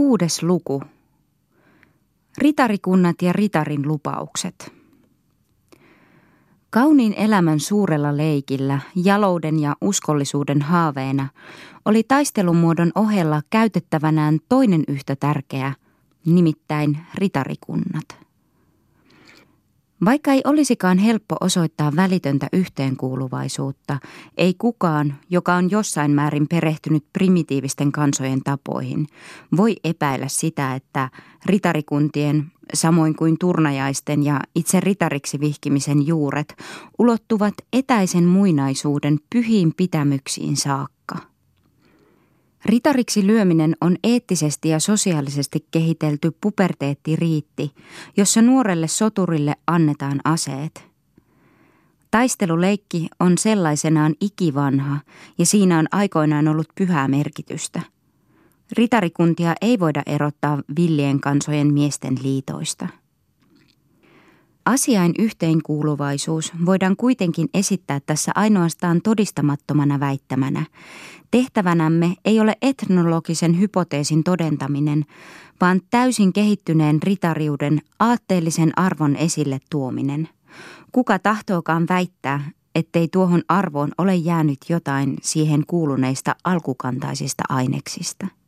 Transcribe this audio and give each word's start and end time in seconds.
Kuudes 0.00 0.42
luku. 0.42 0.82
Ritarikunnat 2.38 3.22
ja 3.22 3.32
ritarin 3.32 3.88
lupaukset. 3.88 4.72
Kauniin 6.70 7.14
elämän 7.14 7.60
suurella 7.60 8.16
leikillä, 8.16 8.80
jalouden 9.04 9.58
ja 9.58 9.76
uskollisuuden 9.80 10.62
haaveena, 10.62 11.28
oli 11.84 12.02
taistelumuodon 12.02 12.92
ohella 12.94 13.42
käytettävänään 13.50 14.38
toinen 14.48 14.84
yhtä 14.88 15.16
tärkeä, 15.16 15.72
nimittäin 16.26 16.98
ritarikunnat. 17.14 18.29
Vaikka 20.04 20.32
ei 20.32 20.40
olisikaan 20.44 20.98
helppo 20.98 21.36
osoittaa 21.40 21.96
välitöntä 21.96 22.48
yhteenkuuluvaisuutta, 22.52 23.98
ei 24.36 24.54
kukaan, 24.58 25.14
joka 25.30 25.54
on 25.54 25.70
jossain 25.70 26.10
määrin 26.10 26.48
perehtynyt 26.48 27.04
primitiivisten 27.12 27.92
kansojen 27.92 28.40
tapoihin, 28.44 29.06
voi 29.56 29.76
epäillä 29.84 30.28
sitä, 30.28 30.74
että 30.74 31.10
ritarikuntien, 31.46 32.52
samoin 32.74 33.16
kuin 33.16 33.38
turnajaisten 33.38 34.22
ja 34.22 34.40
itse 34.54 34.80
ritariksi 34.80 35.40
vihkimisen 35.40 36.06
juuret, 36.06 36.54
ulottuvat 36.98 37.54
etäisen 37.72 38.24
muinaisuuden 38.24 39.18
pyhiin 39.30 39.72
pitämyksiin 39.76 40.56
saakka. 40.56 40.99
Ritariksi 42.64 43.26
lyöminen 43.26 43.76
on 43.80 43.96
eettisesti 44.04 44.68
ja 44.68 44.80
sosiaalisesti 44.80 45.66
kehitelty 45.70 46.36
puberteettiriitti, 46.40 47.70
jossa 48.16 48.42
nuorelle 48.42 48.88
soturille 48.88 49.54
annetaan 49.66 50.20
aseet. 50.24 50.90
Taisteluleikki 52.10 53.08
on 53.20 53.38
sellaisenaan 53.38 54.14
ikivanha 54.20 55.00
ja 55.38 55.46
siinä 55.46 55.78
on 55.78 55.86
aikoinaan 55.92 56.48
ollut 56.48 56.68
pyhää 56.74 57.08
merkitystä. 57.08 57.80
Ritarikuntia 58.72 59.54
ei 59.60 59.80
voida 59.80 60.02
erottaa 60.06 60.62
villien 60.76 61.20
kansojen 61.20 61.72
miesten 61.74 62.14
liitoista. 62.22 62.88
Asiain 64.64 65.14
yhteenkuuluvaisuus 65.18 66.52
voidaan 66.66 66.96
kuitenkin 66.96 67.48
esittää 67.54 68.00
tässä 68.06 68.32
ainoastaan 68.34 69.00
todistamattomana 69.02 70.00
väittämänä. 70.00 70.66
Tehtävänämme 71.30 72.14
ei 72.24 72.40
ole 72.40 72.56
etnologisen 72.62 73.60
hypoteesin 73.60 74.24
todentaminen, 74.24 75.04
vaan 75.60 75.80
täysin 75.90 76.32
kehittyneen 76.32 77.02
ritariuden 77.02 77.80
aatteellisen 77.98 78.78
arvon 78.78 79.16
esille 79.16 79.58
tuominen. 79.70 80.28
Kuka 80.92 81.18
tahtookaan 81.18 81.86
väittää, 81.88 82.50
ettei 82.74 83.08
tuohon 83.08 83.42
arvoon 83.48 83.90
ole 83.98 84.14
jäänyt 84.14 84.58
jotain 84.68 85.16
siihen 85.22 85.64
kuuluneista 85.66 86.36
alkukantaisista 86.44 87.42
aineksista. 87.48 88.39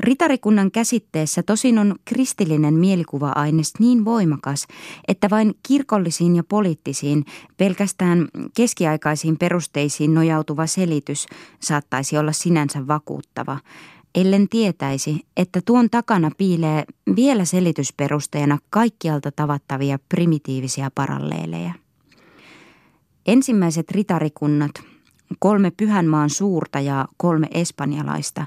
Ritarikunnan 0.00 0.70
käsitteessä 0.70 1.42
tosin 1.42 1.78
on 1.78 1.94
kristillinen 2.04 2.74
mielikuva-aines 2.74 3.72
niin 3.78 4.04
voimakas, 4.04 4.66
että 5.08 5.30
vain 5.30 5.54
kirkollisiin 5.68 6.36
ja 6.36 6.44
poliittisiin, 6.44 7.24
pelkästään 7.56 8.28
keskiaikaisiin 8.56 9.36
perusteisiin 9.38 10.14
nojautuva 10.14 10.66
selitys 10.66 11.26
saattaisi 11.60 12.18
olla 12.18 12.32
sinänsä 12.32 12.86
vakuuttava, 12.86 13.58
ellen 14.14 14.48
tietäisi, 14.48 15.20
että 15.36 15.60
tuon 15.64 15.90
takana 15.90 16.30
piilee 16.38 16.84
vielä 17.16 17.44
selitysperusteena 17.44 18.58
kaikkialta 18.70 19.32
tavattavia 19.32 19.98
primitiivisia 20.08 20.90
paralleeleja. 20.94 21.72
Ensimmäiset 23.26 23.90
ritarikunnat– 23.90 24.70
kolme 25.38 25.70
Pyhänmaan 25.70 26.30
suurta 26.30 26.80
ja 26.80 27.08
kolme 27.16 27.46
espanjalaista, 27.50 28.46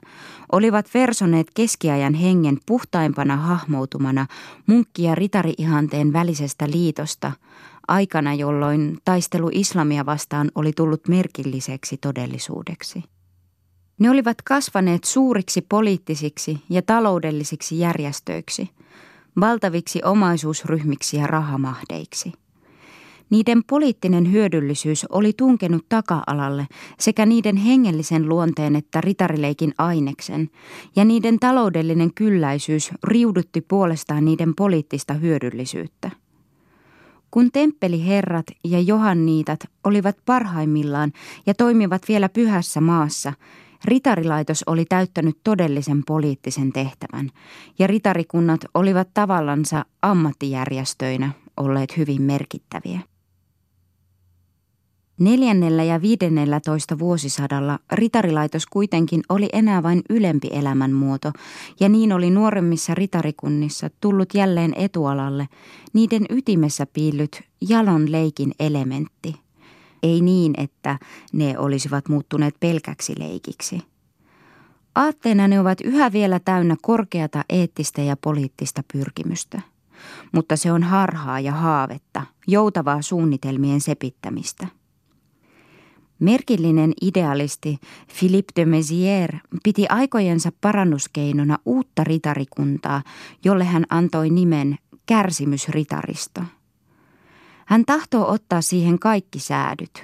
olivat 0.51 0.89
versoneet 0.93 1.47
keskiajan 1.53 2.13
hengen 2.13 2.57
puhtaimpana 2.65 3.35
hahmoutumana 3.35 4.27
munkki- 4.67 5.03
ja 5.03 5.15
ritari-ihanteen 5.15 6.13
välisestä 6.13 6.67
liitosta, 6.71 7.31
aikana 7.87 8.33
jolloin 8.33 8.97
taistelu 9.05 9.49
islamia 9.51 10.05
vastaan 10.05 10.51
oli 10.55 10.73
tullut 10.73 11.07
merkilliseksi 11.07 11.97
todellisuudeksi. 11.97 13.03
Ne 13.99 14.09
olivat 14.09 14.41
kasvaneet 14.41 15.03
suuriksi 15.03 15.61
poliittisiksi 15.61 16.57
ja 16.69 16.81
taloudellisiksi 16.81 17.79
järjestöiksi, 17.79 18.69
valtaviksi 19.39 20.01
omaisuusryhmiksi 20.03 21.17
ja 21.17 21.27
rahamahdeiksi– 21.27 22.33
niiden 23.29 23.63
poliittinen 23.63 24.31
hyödyllisyys 24.31 25.05
oli 25.09 25.33
tunkenut 25.33 25.85
taka-alalle 25.89 26.67
sekä 26.99 27.25
niiden 27.25 27.55
hengellisen 27.57 28.29
luonteen 28.29 28.75
että 28.75 29.01
ritarileikin 29.01 29.73
aineksen, 29.77 30.49
ja 30.95 31.05
niiden 31.05 31.39
taloudellinen 31.39 32.13
kylläisyys 32.13 32.91
riudutti 33.03 33.61
puolestaan 33.61 34.25
niiden 34.25 34.55
poliittista 34.55 35.13
hyödyllisyyttä. 35.13 36.11
Kun 37.31 37.51
temppeliherrat 37.51 38.45
ja 38.63 38.79
johanniitat 38.79 39.59
olivat 39.83 40.17
parhaimmillaan 40.25 41.11
ja 41.45 41.53
toimivat 41.53 42.01
vielä 42.07 42.29
pyhässä 42.29 42.81
maassa, 42.81 43.33
ritarilaitos 43.85 44.63
oli 44.67 44.85
täyttänyt 44.85 45.37
todellisen 45.43 46.03
poliittisen 46.07 46.73
tehtävän, 46.73 47.29
ja 47.79 47.87
ritarikunnat 47.87 48.61
olivat 48.73 49.09
tavallansa 49.13 49.85
ammattijärjestöinä 50.01 51.31
olleet 51.57 51.97
hyvin 51.97 52.21
merkittäviä. 52.21 52.99
Neljännellä 55.19 55.83
ja 55.83 56.01
viidennellä 56.01 56.59
toista 56.65 56.99
vuosisadalla 56.99 57.79
ritarilaitos 57.91 58.65
kuitenkin 58.65 59.21
oli 59.29 59.49
enää 59.53 59.83
vain 59.83 60.01
ylempi 60.09 60.49
elämänmuoto, 60.51 61.31
ja 61.79 61.89
niin 61.89 62.13
oli 62.13 62.29
nuoremmissa 62.29 62.95
ritarikunnissa 62.95 63.89
tullut 64.01 64.33
jälleen 64.33 64.73
etualalle 64.75 65.47
niiden 65.93 66.25
ytimessä 66.29 66.85
piillyt 66.85 67.41
jalon 67.69 68.11
leikin 68.11 68.51
elementti. 68.59 69.35
Ei 70.03 70.21
niin, 70.21 70.53
että 70.57 70.99
ne 71.33 71.57
olisivat 71.57 72.09
muuttuneet 72.09 72.55
pelkäksi 72.59 73.13
leikiksi. 73.19 73.81
Aatteena 74.95 75.47
ne 75.47 75.59
ovat 75.59 75.81
yhä 75.81 76.11
vielä 76.11 76.39
täynnä 76.39 76.75
korkeata 76.81 77.43
eettistä 77.49 78.01
ja 78.01 78.17
poliittista 78.17 78.83
pyrkimystä. 78.93 79.61
Mutta 80.31 80.55
se 80.55 80.71
on 80.71 80.83
harhaa 80.83 81.39
ja 81.39 81.51
haavetta, 81.51 82.21
joutavaa 82.47 83.01
suunnitelmien 83.01 83.81
sepittämistä– 83.81 84.67
Merkillinen 86.19 86.93
idealisti 87.01 87.77
Philippe 88.19 88.51
de 88.55 88.65
Mézières 88.65 89.39
piti 89.63 89.85
aikojensa 89.89 90.51
parannuskeinona 90.61 91.57
uutta 91.65 92.03
ritarikuntaa, 92.03 93.03
jolle 93.43 93.63
hän 93.63 93.85
antoi 93.89 94.29
nimen 94.29 94.77
kärsimysritaristo. 95.05 96.41
Hän 97.65 97.85
tahtoo 97.85 98.31
ottaa 98.31 98.61
siihen 98.61 98.99
kaikki 98.99 99.39
säädyt. 99.39 100.03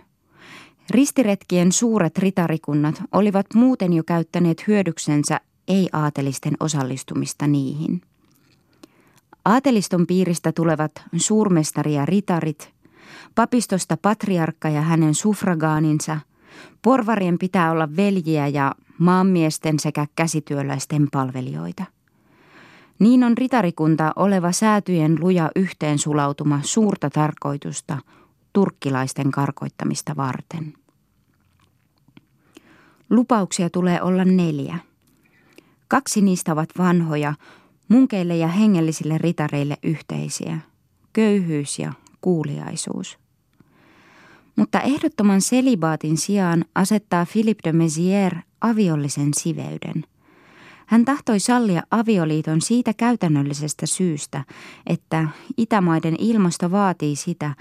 Ristiretkien 0.89 1.71
suuret 1.71 2.17
ritarikunnat 2.17 3.01
olivat 3.11 3.45
muuten 3.53 3.93
jo 3.93 4.03
käyttäneet 4.03 4.67
hyödyksensä 4.67 5.39
ei-aatelisten 5.67 6.53
osallistumista 6.59 7.47
niihin. 7.47 8.01
Aateliston 9.45 10.07
piiristä 10.07 10.51
tulevat 10.51 10.91
suurmestari 11.15 11.93
ja 11.93 12.05
ritarit, 12.05 12.72
papistosta 13.35 13.97
patriarkka 13.97 14.69
ja 14.69 14.81
hänen 14.81 15.15
suffragaaninsa, 15.15 16.19
porvarien 16.81 17.37
pitää 17.39 17.71
olla 17.71 17.89
veljiä 17.95 18.47
ja 18.47 18.75
maanmiesten 18.97 19.79
sekä 19.79 20.07
käsityöläisten 20.15 21.07
palvelijoita. 21.11 21.83
Niin 22.99 23.23
on 23.23 23.37
ritarikunta 23.37 24.11
oleva 24.15 24.51
säätyjen 24.51 25.17
luja 25.19 25.51
yhteensulautuma 25.55 26.59
suurta 26.63 27.09
tarkoitusta 27.09 27.97
turkkilaisten 28.53 29.31
karkoittamista 29.31 30.15
varten. 30.15 30.73
Lupauksia 33.09 33.69
tulee 33.69 34.01
olla 34.01 34.25
neljä. 34.25 34.77
Kaksi 35.87 36.21
niistä 36.21 36.51
ovat 36.51 36.69
vanhoja, 36.77 37.33
munkeille 37.87 38.37
ja 38.37 38.47
hengellisille 38.47 39.17
ritareille 39.17 39.77
yhteisiä, 39.83 40.57
köyhyys 41.13 41.79
ja 41.79 41.93
kuuliaisuus. 42.23 43.17
Mutta 44.55 44.81
ehdottoman 44.81 45.41
selibaatin 45.41 46.17
sijaan 46.17 46.65
asettaa 46.75 47.25
Philippe 47.31 47.61
de 47.63 47.71
Mézières 47.71 48.39
aviollisen 48.61 49.33
siveyden. 49.33 50.03
Hän 50.85 51.05
tahtoi 51.05 51.39
sallia 51.39 51.83
avioliiton 51.91 52.61
siitä 52.61 52.93
käytännöllisestä 52.93 53.85
syystä, 53.85 54.43
että 54.87 55.27
Itämaiden 55.57 56.15
ilmasto 56.19 56.71
vaatii 56.71 57.15
sitä 57.15 57.55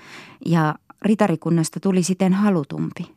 ja 0.46 0.74
ritarikunnasta 1.02 1.80
tuli 1.80 2.02
siten 2.02 2.32
halutumpi. 2.32 3.14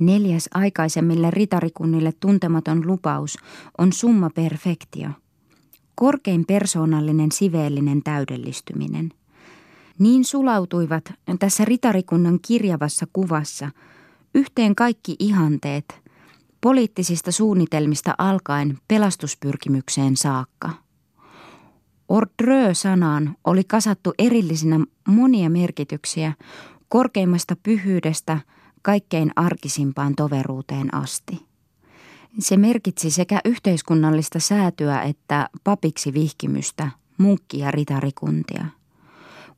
Neljäs 0.00 0.48
aikaisemmille 0.54 1.30
ritarikunnille 1.30 2.12
tuntematon 2.20 2.86
lupaus 2.86 3.38
on 3.78 3.92
summa 3.92 4.30
perfectio, 4.30 5.08
korkein 5.94 6.44
persoonallinen 6.46 7.32
siveellinen 7.32 8.02
täydellistyminen– 8.02 9.12
niin 9.98 10.24
sulautuivat 10.24 11.12
tässä 11.38 11.64
ritarikunnan 11.64 12.38
kirjavassa 12.46 13.06
kuvassa 13.12 13.70
yhteen 14.34 14.74
kaikki 14.74 15.16
ihanteet, 15.18 16.00
poliittisista 16.60 17.32
suunnitelmista 17.32 18.14
alkaen 18.18 18.78
pelastuspyrkimykseen 18.88 20.16
saakka. 20.16 20.70
Ordrö-sanaan 22.08 23.36
oli 23.44 23.64
kasattu 23.64 24.14
erillisinä 24.18 24.80
monia 25.08 25.50
merkityksiä 25.50 26.32
korkeimmasta 26.88 27.56
pyhyydestä 27.62 28.38
kaikkein 28.82 29.30
arkisimpaan 29.36 30.14
toveruuteen 30.14 30.94
asti. 30.94 31.46
Se 32.38 32.56
merkitsi 32.56 33.10
sekä 33.10 33.40
yhteiskunnallista 33.44 34.40
säätyä 34.40 35.02
että 35.02 35.48
papiksi 35.64 36.12
vihkimystä, 36.12 36.90
munkki- 37.18 37.58
ja 37.58 37.70
ritarikuntia. 37.70 38.66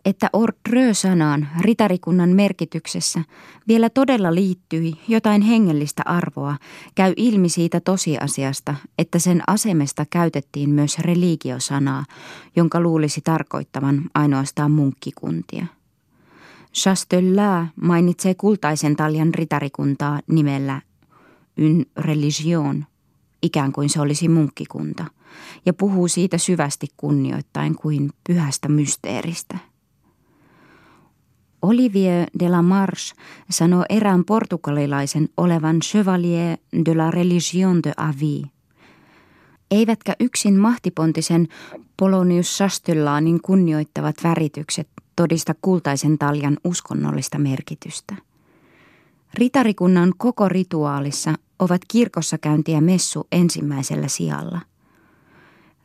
Että 0.05 0.31
ordrö-sanaan 0.33 1.49
ritarikunnan 1.61 2.31
merkityksessä 2.31 3.21
vielä 3.69 3.91
todella 3.91 4.35
liittyi 4.35 4.95
jotain 5.09 5.43
hengellistä 5.43 6.03
arvoa, 6.07 6.57
käy 6.95 7.13
ilmi 7.17 7.49
siitä 7.49 7.81
tosiasiasta, 7.81 8.75
että 8.99 9.19
sen 9.19 9.43
asemesta 9.47 10.07
käytettiin 10.11 10.71
myös 10.71 10.99
religiosanaa, 10.99 12.05
jonka 12.57 12.81
luulisi 12.81 13.21
tarkoittavan 13.21 14.03
ainoastaan 14.15 14.71
munkkikuntia. 14.71 15.67
Chastelaa 16.75 17.69
mainitsee 17.83 18.35
kultaisen 18.35 18.97
taljan 18.97 19.35
ritarikuntaa 19.35 20.21
nimellä 20.27 20.81
une 21.59 21.85
religion, 21.97 22.87
ikään 23.43 23.73
kuin 23.73 23.89
se 23.89 24.01
olisi 24.01 24.29
munkkikunta, 24.29 25.05
ja 25.67 25.73
puhuu 25.73 26.09
siitä 26.09 26.39
syvästi 26.39 26.87
kunnioittain 26.97 27.75
kuin 27.75 28.11
pyhästä 28.27 28.69
mysteeristä. 28.69 29.59
Olivier 31.63 32.27
de 32.41 32.49
la 32.49 32.63
Marche 32.63 33.15
sanoo 33.51 33.85
erään 33.89 34.25
portugalilaisen 34.25 35.29
olevan 35.37 35.81
chevalier 35.81 36.59
de 36.85 36.95
la 36.95 37.11
religion 37.11 37.83
de 37.83 37.93
Avi. 37.97 38.43
Eivätkä 39.71 40.17
yksin 40.21 40.59
mahtipontisen 40.59 41.49
Polonius 41.97 42.59
Sastellanin 42.59 43.41
kunnioittavat 43.43 44.17
väritykset 44.25 44.89
todista 45.17 45.55
kultaisen 45.63 46.19
taljan 46.19 46.57
uskonnollista 46.65 47.39
merkitystä. 47.39 48.15
Ritarikunnan 49.35 50.13
koko 50.17 50.49
rituaalissa 50.49 51.35
ovat 51.59 51.81
kirkossa 51.89 52.39
käynti 52.39 52.73
ja 52.73 52.81
messu 52.81 53.27
ensimmäisellä 53.33 54.09
sijalla. 54.09 54.61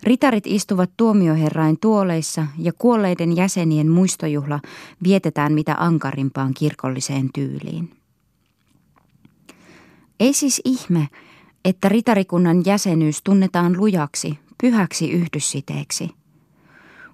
Ritarit 0.04 0.48
istuvat 0.48 0.90
tuomioherrain 0.98 1.80
tuoleissa 1.80 2.48
ja 2.58 2.74
kuolleiden 2.74 3.36
jäsenien 3.36 3.90
muistojuhla 3.90 4.60
vietetään 5.04 5.54
mitä 5.54 5.76
ankarimpaan 5.80 6.54
kirkolliseen 6.54 7.30
tyyliin. 7.34 7.90
Ei 10.20 10.34
siis 10.34 10.62
ihme, 10.66 11.08
että 11.66 11.90
ritarikunnan 11.90 12.64
jäsenyys 12.66 13.22
tunnetaan 13.24 13.78
lujaksi, 13.78 14.40
pyhäksi 14.62 15.12
yhdyssiteeksi– 15.12 16.10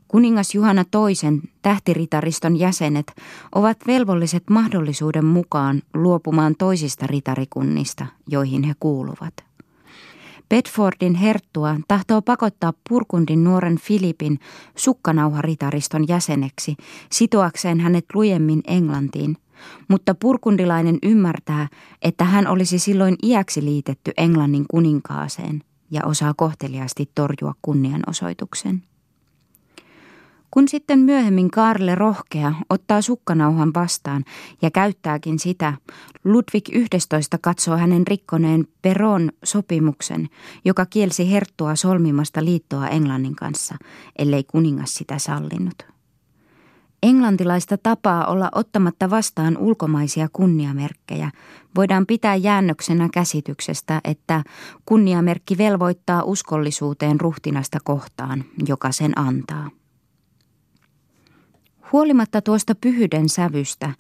Kuningas 0.10 0.56
Juhana 0.56 0.86
toisen 0.92 1.42
tähtiritariston 1.62 2.60
jäsenet 2.60 3.14
ovat 3.56 3.78
velvolliset 3.88 4.44
mahdollisuuden 4.50 5.26
mukaan 5.26 5.82
luopumaan 5.94 6.56
toisista 6.56 7.08
ritarikunnista, 7.08 8.06
joihin 8.28 8.64
he 8.64 8.74
kuuluvat. 8.80 9.49
Bedfordin 10.50 11.16
herttua 11.16 11.76
tahtoo 11.88 12.22
pakottaa 12.22 12.74
Purkundin 12.90 13.44
nuoren 13.44 13.78
Filipin 13.78 14.40
sukkanauharitariston 14.76 16.08
jäseneksi 16.08 16.76
sitoakseen 17.12 17.80
hänet 17.80 18.06
lujemmin 18.14 18.62
Englantiin, 18.68 19.38
mutta 19.88 20.16
purkundilainen 20.16 20.98
ymmärtää, 21.04 21.68
että 22.02 22.24
hän 22.24 22.48
olisi 22.48 22.80
silloin 22.80 23.16
iäksi 23.24 23.66
liitetty 23.66 24.12
Englannin 24.18 24.66
kuninkaaseen 24.72 25.64
ja 25.92 26.02
osaa 26.06 26.34
kohteliaasti 26.38 27.12
torjua 27.16 27.54
kunnianosoituksen. 27.62 28.84
Kun 30.52 30.68
sitten 30.68 31.00
myöhemmin 31.00 31.52
Karle 31.52 31.96
rohkea 31.96 32.54
ottaa 32.70 33.02
sukkanauhan 33.02 33.74
vastaan 33.74 34.26
ja 34.62 34.72
käyttääkin 34.72 35.40
sitä, 35.40 35.74
Ludwig 36.24 36.70
11 36.72 37.38
katsoo 37.42 37.78
hänen 37.78 38.08
rikkoneen 38.08 38.68
Peron 38.82 39.30
sopimuksen, 39.44 40.30
joka 40.66 40.86
kielsi 40.86 41.32
herttua 41.32 41.76
solmimasta 41.76 42.46
liittoa 42.46 42.88
Englannin 42.88 43.36
kanssa, 43.36 43.76
ellei 44.20 44.44
kuningas 44.44 44.96
sitä 44.96 45.20
sallinut. 45.20 45.90
Englantilaista 47.04 47.78
tapaa 47.78 48.26
olla 48.28 48.50
ottamatta 48.56 49.10
vastaan 49.10 49.58
ulkomaisia 49.58 50.28
kunniamerkkejä 50.34 51.32
voidaan 51.76 52.06
pitää 52.06 52.36
jäännöksenä 52.36 53.10
käsityksestä, 53.14 54.02
että 54.04 54.44
kunniamerkki 54.86 55.58
velvoittaa 55.58 56.24
uskollisuuteen 56.24 57.20
ruhtinasta 57.20 57.78
kohtaan, 57.84 58.44
joka 58.68 58.92
sen 58.92 59.20
antaa. 59.20 59.79
Huolimatta 61.92 62.42
tuosta 62.42 62.76
pyhyyden 62.76 63.30
sävystä 63.30 63.94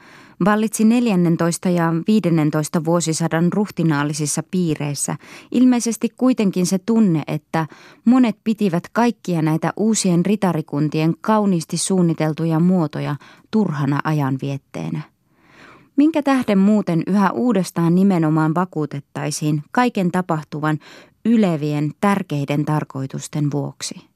vallitsi 0.46 0.84
14 0.84 1.70
ja 1.70 1.94
15 2.08 2.86
vuosisadan 2.86 3.54
ruhtinaallisissa 3.54 4.44
piireissä 4.52 5.16
ilmeisesti 5.52 6.10
kuitenkin 6.18 6.66
se 6.66 6.80
tunne, 6.80 7.24
että 7.28 7.68
monet 8.06 8.38
pitivät 8.44 8.84
kaikkia 8.92 9.42
näitä 9.42 9.74
uusien 9.78 10.26
ritarikuntien 10.26 11.14
kauniisti 11.22 11.78
suunniteltuja 11.78 12.60
muotoja 12.60 13.16
turhana 13.52 14.00
ajanvietteenä. 14.04 15.02
Minkä 15.96 16.24
tähden 16.24 16.58
muuten 16.58 17.04
yhä 17.08 17.32
uudestaan 17.32 17.96
nimenomaan 17.96 18.56
vakuutettaisiin 18.56 19.64
kaiken 19.72 20.12
tapahtuvan 20.12 20.78
ylevien 21.26 21.92
tärkeiden 22.02 22.66
tarkoitusten 22.66 23.52
vuoksi? 23.52 24.10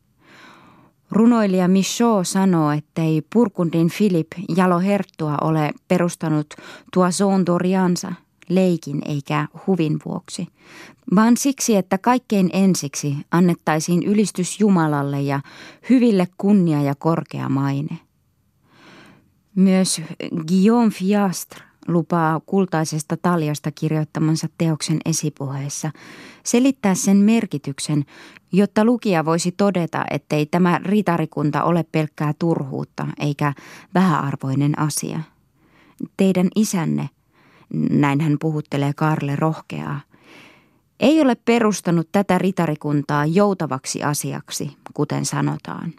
Runoilija 1.13 1.67
Michaud 1.67 2.25
sanoo, 2.25 2.71
ettei 2.71 3.21
Purkundin 3.33 3.89
Philip 3.97 4.27
Jalo 4.57 4.79
Herttua 4.79 5.37
ole 5.41 5.71
perustanut 5.87 6.47
Toison 6.93 7.45
Doriansa 7.45 8.13
leikin 8.49 9.01
eikä 9.05 9.47
huvin 9.67 9.99
vuoksi, 10.05 10.47
vaan 11.15 11.37
siksi, 11.37 11.75
että 11.75 11.97
kaikkein 11.97 12.49
ensiksi 12.53 13.15
annettaisiin 13.31 14.03
ylistys 14.03 14.59
Jumalalle 14.59 15.21
ja 15.21 15.39
hyville 15.89 16.27
kunnia 16.37 16.81
ja 16.81 16.95
korkea 16.95 17.49
maine. 17.49 17.99
Myös 19.55 20.01
Guillaume 20.47 20.91
Fiastre 20.91 21.72
lupaa 21.87 22.41
kultaisesta 22.45 23.17
taljasta 23.17 23.71
kirjoittamansa 23.71 24.47
teoksen 24.57 24.97
esipuheessa 25.05 25.91
selittää 26.43 26.95
sen 26.95 27.17
merkityksen, 27.17 28.05
jotta 28.51 28.85
lukija 28.85 29.25
voisi 29.25 29.51
todeta, 29.51 30.05
ettei 30.11 30.45
tämä 30.45 30.79
ritarikunta 30.83 31.63
ole 31.63 31.85
pelkkää 31.91 32.33
turhuutta 32.39 33.07
eikä 33.19 33.53
vähäarvoinen 33.93 34.79
asia. 34.79 35.19
Teidän 36.17 36.47
isänne, 36.55 37.09
näin 37.89 38.21
hän 38.21 38.37
puhuttelee 38.39 38.93
Karle 38.93 39.35
rohkeaa, 39.35 40.01
ei 40.99 41.21
ole 41.21 41.35
perustanut 41.35 42.09
tätä 42.11 42.37
ritarikuntaa 42.37 43.25
joutavaksi 43.25 44.03
asiaksi, 44.03 44.77
kuten 44.93 45.25
sanotaan. 45.25 45.93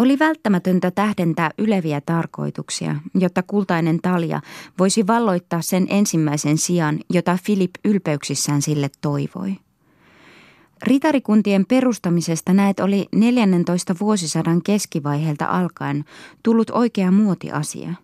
Oli 0.00 0.18
välttämätöntä 0.18 0.90
tähdentää 0.90 1.50
yleviä 1.58 2.00
tarkoituksia, 2.00 2.96
jotta 3.14 3.42
kultainen 3.42 4.00
talja 4.02 4.40
voisi 4.78 5.06
valloittaa 5.06 5.62
sen 5.62 5.86
ensimmäisen 5.90 6.58
sijan, 6.58 6.98
jota 7.10 7.38
Filip 7.44 7.70
ylpeyksissään 7.84 8.62
sille 8.62 8.90
toivoi. 9.00 9.56
Ritarikuntien 10.82 11.66
perustamisesta 11.66 12.52
näet 12.52 12.80
oli 12.80 13.06
14 13.14 13.94
vuosisadan 14.00 14.62
keskivaiheelta 14.62 15.46
alkaen 15.46 16.04
tullut 16.42 16.70
oikea 16.70 17.10
muotiasia. 17.10 17.94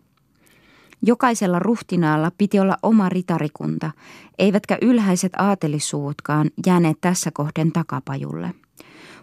Jokaisella 1.02 1.58
ruhtinaalla 1.58 2.30
piti 2.38 2.60
olla 2.60 2.76
oma 2.82 3.08
ritarikunta, 3.08 3.90
eivätkä 4.38 4.78
ylhäiset 4.82 5.32
aatelissuutkaan 5.38 6.50
jääneet 6.66 7.00
tässä 7.00 7.30
kohden 7.30 7.72
takapajulle. 7.72 8.54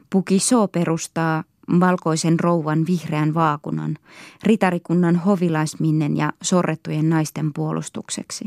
Pukiso 0.10 0.68
perustaa 0.68 1.44
valkoisen 1.79 2.39
rouvan 2.39 2.86
vihreän 2.88 3.34
vaakunan, 3.34 3.98
ritarikunnan 4.43 5.15
hovilaisminnen 5.15 6.17
ja 6.17 6.34
sorrettujen 6.41 7.10
naisten 7.10 7.53
puolustukseksi. 7.53 8.46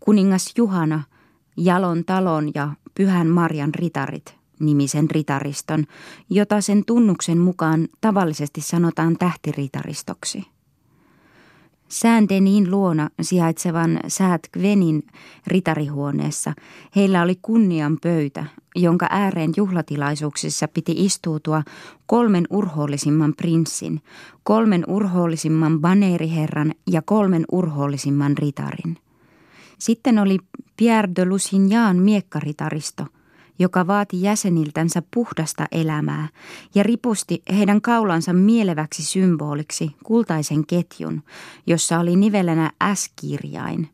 Kuningas 0.00 0.52
Juhana, 0.56 1.02
Jalon 1.56 2.04
talon 2.04 2.50
ja 2.54 2.70
Pyhän 2.94 3.26
Marjan 3.26 3.74
ritarit, 3.74 4.34
nimisen 4.60 5.10
ritariston, 5.10 5.84
jota 6.30 6.60
sen 6.60 6.84
tunnuksen 6.84 7.38
mukaan 7.38 7.88
tavallisesti 8.00 8.60
sanotaan 8.60 9.16
tähtiritaristoksi– 9.18 10.44
Säändenin 11.88 12.70
luona 12.70 13.10
sijaitsevan 13.20 14.00
Säät 14.08 14.48
Gwenin 14.52 15.02
ritarihuoneessa 15.46 16.52
heillä 16.96 17.22
oli 17.22 17.38
kunnian 17.42 17.98
pöytä, 18.02 18.44
jonka 18.82 19.06
ääreen 19.10 19.52
juhlatilaisuuksissa 19.56 20.68
piti 20.68 20.94
istuutua 20.96 21.62
kolmen 22.06 22.46
urhoollisimman 22.50 23.34
prinssin, 23.34 24.02
kolmen 24.42 24.84
urhoollisimman 24.88 25.80
baneeriherran 25.80 26.74
ja 26.90 27.02
kolmen 27.02 27.44
urhoollisimman 27.52 28.38
ritarin. 28.38 28.96
Sitten 29.78 30.18
oli 30.18 30.38
Pierre 30.76 31.10
de 31.16 31.24
Lusignan 31.24 31.96
miekkaritaristo, 31.96 33.06
joka 33.58 33.86
vaati 33.86 34.22
jäseniltänsä 34.22 35.02
puhdasta 35.14 35.66
elämää 35.72 36.28
ja 36.74 36.82
ripusti 36.82 37.42
heidän 37.56 37.80
kaulansa 37.80 38.32
mieleväksi 38.32 39.02
symboliksi 39.02 39.90
kultaisen 40.04 40.66
ketjun, 40.66 41.22
jossa 41.66 41.98
oli 41.98 42.16
nivelänä 42.16 42.72
S-kirjain. 42.94 43.88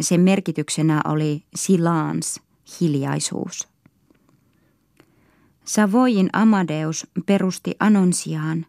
Sen 0.00 0.20
merkityksenä 0.20 1.00
oli 1.04 1.42
silence, 1.54 2.40
hiljaisuus. 2.80 3.69
Savoyin 5.70 6.30
Amadeus 6.32 7.06
perusti 7.26 7.74
Anonsiaan, 7.80 8.66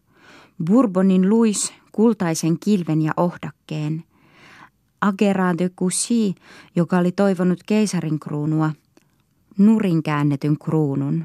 Bourbonin 0.64 1.30
Louis 1.30 1.72
kultaisen 1.92 2.58
kilven 2.64 3.02
ja 3.02 3.12
ohdakkeen, 3.16 4.04
Agera 5.00 5.58
de 5.58 5.68
Coucy, 5.68 6.34
joka 6.76 6.98
oli 6.98 7.12
toivonut 7.12 7.62
keisarin 7.66 8.20
kruunua, 8.20 8.72
nurin 9.58 10.02
käännetyn 10.02 10.58
kruunun. 10.58 11.24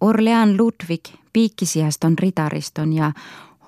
Orlean 0.00 0.56
Ludwig 0.56 1.04
piikkisiaston 1.32 2.18
ritariston 2.18 2.92
ja 2.92 3.12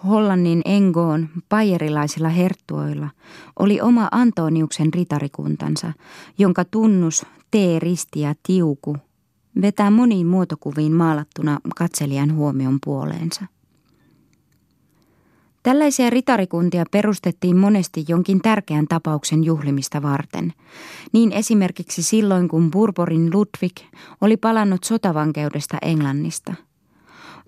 Hollannin 0.08 0.62
Engoon 0.64 1.28
pajerilaisilla 1.48 2.28
herttuoilla 2.28 3.08
oli 3.58 3.80
oma 3.80 4.08
Antoniuksen 4.10 4.94
ritarikuntansa, 4.94 5.92
jonka 6.38 6.64
tunnus 6.64 7.26
T-risti 7.50 8.20
ja 8.20 8.34
tiuku 8.42 8.96
vetää 9.62 9.90
moniin 9.90 10.26
muotokuviin 10.26 10.92
maalattuna 10.92 11.60
katselijan 11.76 12.34
huomion 12.34 12.78
puoleensa. 12.84 13.44
Tällaisia 15.62 16.10
ritarikuntia 16.10 16.84
perustettiin 16.90 17.56
monesti 17.56 18.04
jonkin 18.08 18.40
tärkeän 18.40 18.86
tapauksen 18.88 19.44
juhlimista 19.44 20.02
varten. 20.02 20.52
Niin 21.12 21.32
esimerkiksi 21.32 22.02
silloin, 22.02 22.48
kun 22.48 22.70
Burborin 22.70 23.30
Ludwig 23.34 23.76
oli 24.20 24.36
palannut 24.36 24.84
sotavankeudesta 24.84 25.78
Englannista. 25.82 26.54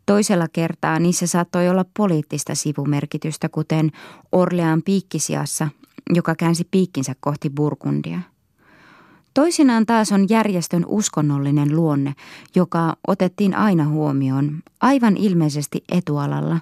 Toisella 0.06 0.46
kertaa 0.52 0.98
niissä 0.98 1.26
saattoi 1.26 1.68
olla 1.68 1.84
poliittista 1.96 2.54
sivumerkitystä, 2.54 3.48
kuten 3.48 3.90
Orlean 4.32 4.82
piikkisiassa, 4.82 5.68
joka 6.14 6.34
käänsi 6.34 6.68
piikkinsä 6.70 7.14
kohti 7.20 7.50
Burgundia– 7.50 8.20
Toisinaan 9.34 9.86
taas 9.86 10.12
on 10.12 10.26
järjestön 10.28 10.84
uskonnollinen 10.86 11.76
luonne, 11.76 12.14
joka 12.54 12.96
otettiin 13.08 13.54
aina 13.54 13.88
huomioon, 13.88 14.62
aivan 14.80 15.16
ilmeisesti 15.16 15.84
etualalla. 15.92 16.60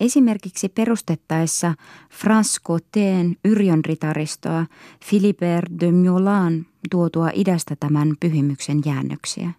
Esimerkiksi 0.00 0.68
perustettaessa 0.68 1.74
Frans 2.12 2.60
Coteen 2.66 3.36
Yrjön 3.44 3.84
ritaristoa 3.84 4.66
Philibert 5.08 5.72
de 5.80 5.92
Miolan 5.92 6.66
tuotua 6.90 7.30
idästä 7.34 7.76
tämän 7.76 8.14
pyhimyksen 8.20 8.82
jäännöksiä. 8.84 9.50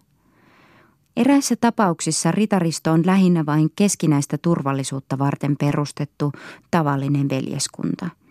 Eräissä 1.18 1.56
tapauksissa 1.56 2.32
ritaristo 2.32 2.92
on 2.92 3.06
lähinnä 3.06 3.46
vain 3.46 3.70
keskinäistä 3.76 4.38
turvallisuutta 4.38 5.18
varten 5.18 5.56
perustettu 5.58 6.32
tavallinen 6.72 7.30
veljeskunta– 7.30 8.10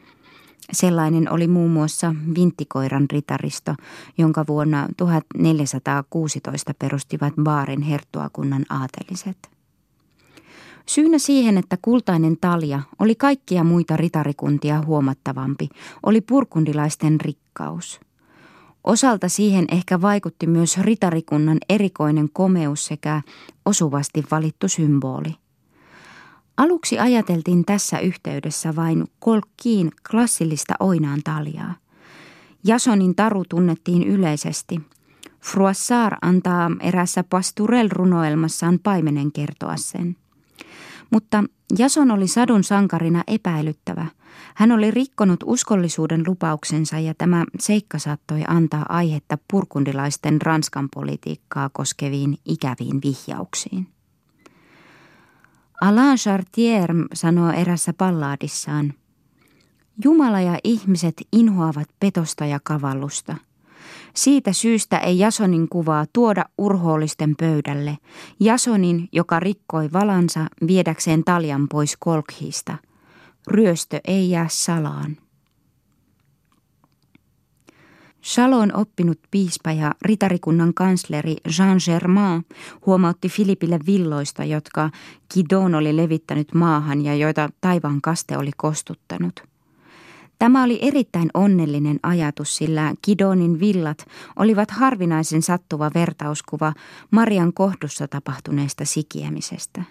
Sellainen 0.72 1.32
oli 1.32 1.48
muun 1.48 1.70
muassa 1.70 2.14
Vinttikoiran 2.34 3.06
ritaristo, 3.12 3.74
jonka 4.18 4.44
vuonna 4.46 4.88
1416 4.96 6.74
perustivat 6.78 7.34
Baarin 7.42 7.82
herttuakunnan 7.82 8.64
aateliset. 8.70 9.50
Syynä 10.86 11.18
siihen, 11.18 11.58
että 11.58 11.78
kultainen 11.82 12.36
talja 12.40 12.80
oli 12.98 13.14
kaikkia 13.14 13.64
muita 13.64 13.96
ritarikuntia 13.96 14.82
huomattavampi, 14.86 15.68
oli 16.02 16.20
purkundilaisten 16.20 17.20
rikkaus. 17.20 18.00
Osalta 18.84 19.28
siihen 19.28 19.64
ehkä 19.72 20.00
vaikutti 20.00 20.46
myös 20.46 20.78
ritarikunnan 20.78 21.58
erikoinen 21.68 22.28
komeus 22.32 22.86
sekä 22.86 23.22
osuvasti 23.66 24.24
valittu 24.30 24.68
symboli– 24.68 25.34
Aluksi 26.56 26.98
ajateltiin 26.98 27.64
tässä 27.64 27.98
yhteydessä 27.98 28.76
vain 28.76 29.04
kolkkiin 29.18 29.90
klassillista 30.10 30.74
oinaan 30.80 31.20
taljaa. 31.24 31.74
Jasonin 32.64 33.14
taru 33.14 33.44
tunnettiin 33.48 34.02
yleisesti. 34.02 34.80
Froissart 35.40 36.16
antaa 36.22 36.70
erässä 36.80 37.24
Pasturel-runoelmassaan 37.24 38.78
paimenen 38.82 39.32
kertoa 39.32 39.76
sen. 39.76 40.16
Mutta 41.10 41.44
Jason 41.78 42.10
oli 42.10 42.28
sadun 42.28 42.64
sankarina 42.64 43.24
epäilyttävä. 43.26 44.06
Hän 44.54 44.72
oli 44.72 44.90
rikkonut 44.90 45.40
uskollisuuden 45.46 46.22
lupauksensa 46.26 46.98
ja 46.98 47.14
tämä 47.14 47.44
seikka 47.60 47.98
saattoi 47.98 48.42
antaa 48.48 48.86
aihetta 48.88 49.38
purkundilaisten 49.50 50.42
Ranskan 50.42 50.88
politiikkaa 50.94 51.70
koskeviin 51.72 52.38
ikäviin 52.44 53.00
vihjauksiin. 53.04 53.93
Alain 55.80 56.18
Chartier 56.18 56.90
sanoo 57.14 57.50
erässä 57.50 57.92
pallaadissaan, 57.92 58.94
Jumala 60.04 60.40
ja 60.40 60.58
ihmiset 60.64 61.14
inhoavat 61.32 61.88
petosta 62.00 62.46
ja 62.46 62.60
kavallusta. 62.62 63.36
Siitä 64.14 64.52
syystä 64.52 64.98
ei 64.98 65.18
Jasonin 65.18 65.68
kuvaa 65.68 66.06
tuoda 66.12 66.44
urhoollisten 66.58 67.34
pöydälle. 67.36 67.98
Jasonin, 68.40 69.08
joka 69.12 69.40
rikkoi 69.40 69.92
valansa 69.92 70.46
viedäkseen 70.66 71.24
taljan 71.24 71.68
pois 71.68 71.96
kolkhista. 71.98 72.76
Ryöstö 73.46 74.00
ei 74.04 74.30
jää 74.30 74.46
salaan. 74.50 75.16
Chalon 78.24 78.76
oppinut 78.76 79.18
piispa 79.30 79.72
ja 79.72 79.94
ritarikunnan 80.02 80.74
kansleri 80.74 81.36
Jean 81.58 81.80
Germain 81.84 82.46
huomautti 82.86 83.28
Filipille 83.28 83.78
villoista, 83.86 84.44
jotka 84.44 84.90
Kidon 85.34 85.74
oli 85.74 85.96
levittänyt 85.96 86.54
maahan 86.54 87.04
ja 87.04 87.14
joita 87.14 87.48
taivaan 87.60 88.00
kaste 88.00 88.38
oli 88.38 88.50
kostuttanut. 88.56 89.42
Tämä 90.38 90.62
oli 90.62 90.78
erittäin 90.82 91.30
onnellinen 91.34 91.98
ajatus, 92.02 92.56
sillä 92.56 92.94
Kidonin 93.02 93.60
villat 93.60 94.06
olivat 94.36 94.70
harvinaisen 94.70 95.42
sattuva 95.42 95.90
vertauskuva 95.94 96.72
Marian 97.10 97.52
kohdussa 97.52 98.08
tapahtuneesta 98.08 98.84
sikiemisestä. 98.84 99.82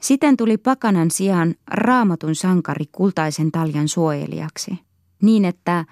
Siten 0.00 0.36
tuli 0.36 0.56
pakanan 0.56 1.10
sijaan 1.10 1.54
raamatun 1.66 2.34
sankari 2.34 2.84
kultaisen 2.92 3.52
taljan 3.52 3.88
suojelijaksi, 3.88 4.78
niin 5.22 5.44
että 5.44 5.84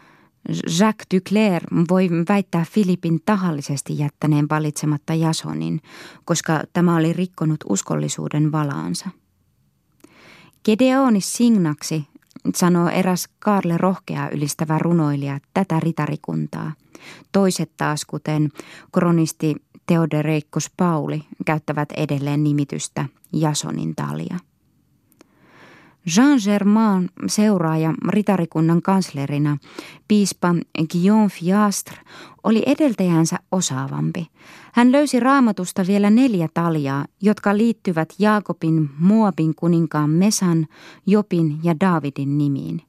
Jacques 0.78 1.06
Duclair 1.14 1.62
voi 1.90 2.08
väittää 2.28 2.64
Filipin 2.70 3.20
tahallisesti 3.26 3.98
jättäneen 3.98 4.46
valitsematta 4.50 5.14
Jasonin, 5.14 5.80
koska 6.24 6.60
tämä 6.72 6.96
oli 6.96 7.12
rikkonut 7.12 7.64
uskollisuuden 7.68 8.52
valaansa. 8.52 9.10
Gedeonis 10.64 11.32
Signaksi 11.32 12.04
sanoo 12.54 12.88
eräs 12.88 13.28
Karle 13.38 13.78
Rohkea 13.78 14.28
ylistävä 14.30 14.78
runoilija 14.78 15.40
tätä 15.54 15.80
ritarikuntaa. 15.80 16.72
Toiset 17.32 17.70
taas, 17.76 18.04
kuten 18.04 18.48
kronisti 18.92 19.56
Theodoreikos 19.86 20.70
Pauli, 20.76 21.22
käyttävät 21.46 21.88
edelleen 21.96 22.44
nimitystä 22.44 23.04
Jasonin 23.32 23.94
talia. 23.96 24.38
Jean 26.14 26.38
Germain 26.44 27.10
seuraaja 27.26 27.94
ritarikunnan 28.08 28.82
kanslerina, 28.82 29.56
piispa 30.08 30.54
Guillaume 30.92 31.28
Fiastre, 31.28 31.96
oli 32.44 32.62
edeltäjänsä 32.66 33.36
osaavampi. 33.52 34.26
Hän 34.72 34.92
löysi 34.92 35.20
raamatusta 35.20 35.86
vielä 35.86 36.10
neljä 36.10 36.48
taljaa, 36.54 37.04
jotka 37.22 37.56
liittyvät 37.56 38.08
Jaakobin, 38.18 38.90
Moabin 38.98 39.54
kuninkaan 39.54 40.10
Mesan, 40.10 40.66
Jopin 41.06 41.58
ja 41.62 41.80
Davidin 41.80 42.38
nimiin. 42.38 42.82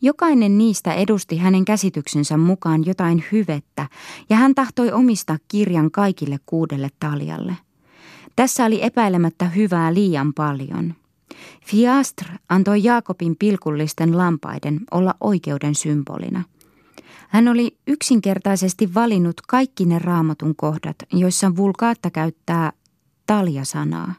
Jokainen 0.00 0.58
niistä 0.58 0.94
edusti 0.94 1.36
hänen 1.36 1.64
käsityksensä 1.64 2.36
mukaan 2.36 2.86
jotain 2.86 3.24
hyvettä, 3.32 3.88
ja 4.30 4.36
hän 4.36 4.54
tahtoi 4.54 4.92
omistaa 4.92 5.38
kirjan 5.48 5.90
kaikille 5.90 6.38
kuudelle 6.46 6.88
taljalle. 7.00 7.56
Tässä 8.36 8.64
oli 8.64 8.84
epäilemättä 8.84 9.44
hyvää 9.44 9.94
liian 9.94 10.34
paljon– 10.34 10.94
Fiastre 11.66 12.28
antoi 12.48 12.84
Jaakobin 12.84 13.36
pilkullisten 13.38 14.18
lampaiden 14.18 14.80
olla 14.90 15.14
oikeuden 15.20 15.74
symbolina. 15.74 16.42
Hän 17.28 17.48
oli 17.48 17.76
yksinkertaisesti 17.86 18.94
valinnut 18.94 19.40
kaikki 19.48 19.84
ne 19.84 19.98
raamatun 19.98 20.56
kohdat, 20.56 20.96
joissa 21.12 21.56
vulkaatta 21.56 22.10
käyttää 22.10 22.72
taljasanaa. 23.26 24.14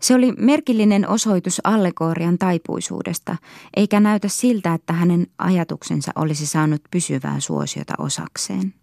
Se 0.00 0.14
oli 0.14 0.32
merkillinen 0.32 1.08
osoitus 1.08 1.60
allegorian 1.64 2.38
taipuisuudesta, 2.38 3.36
eikä 3.76 4.00
näytä 4.00 4.28
siltä, 4.28 4.74
että 4.74 4.92
hänen 4.92 5.26
ajatuksensa 5.38 6.12
olisi 6.16 6.46
saanut 6.46 6.82
pysyvää 6.90 7.40
suosiota 7.40 7.94
osakseen. 7.98 8.74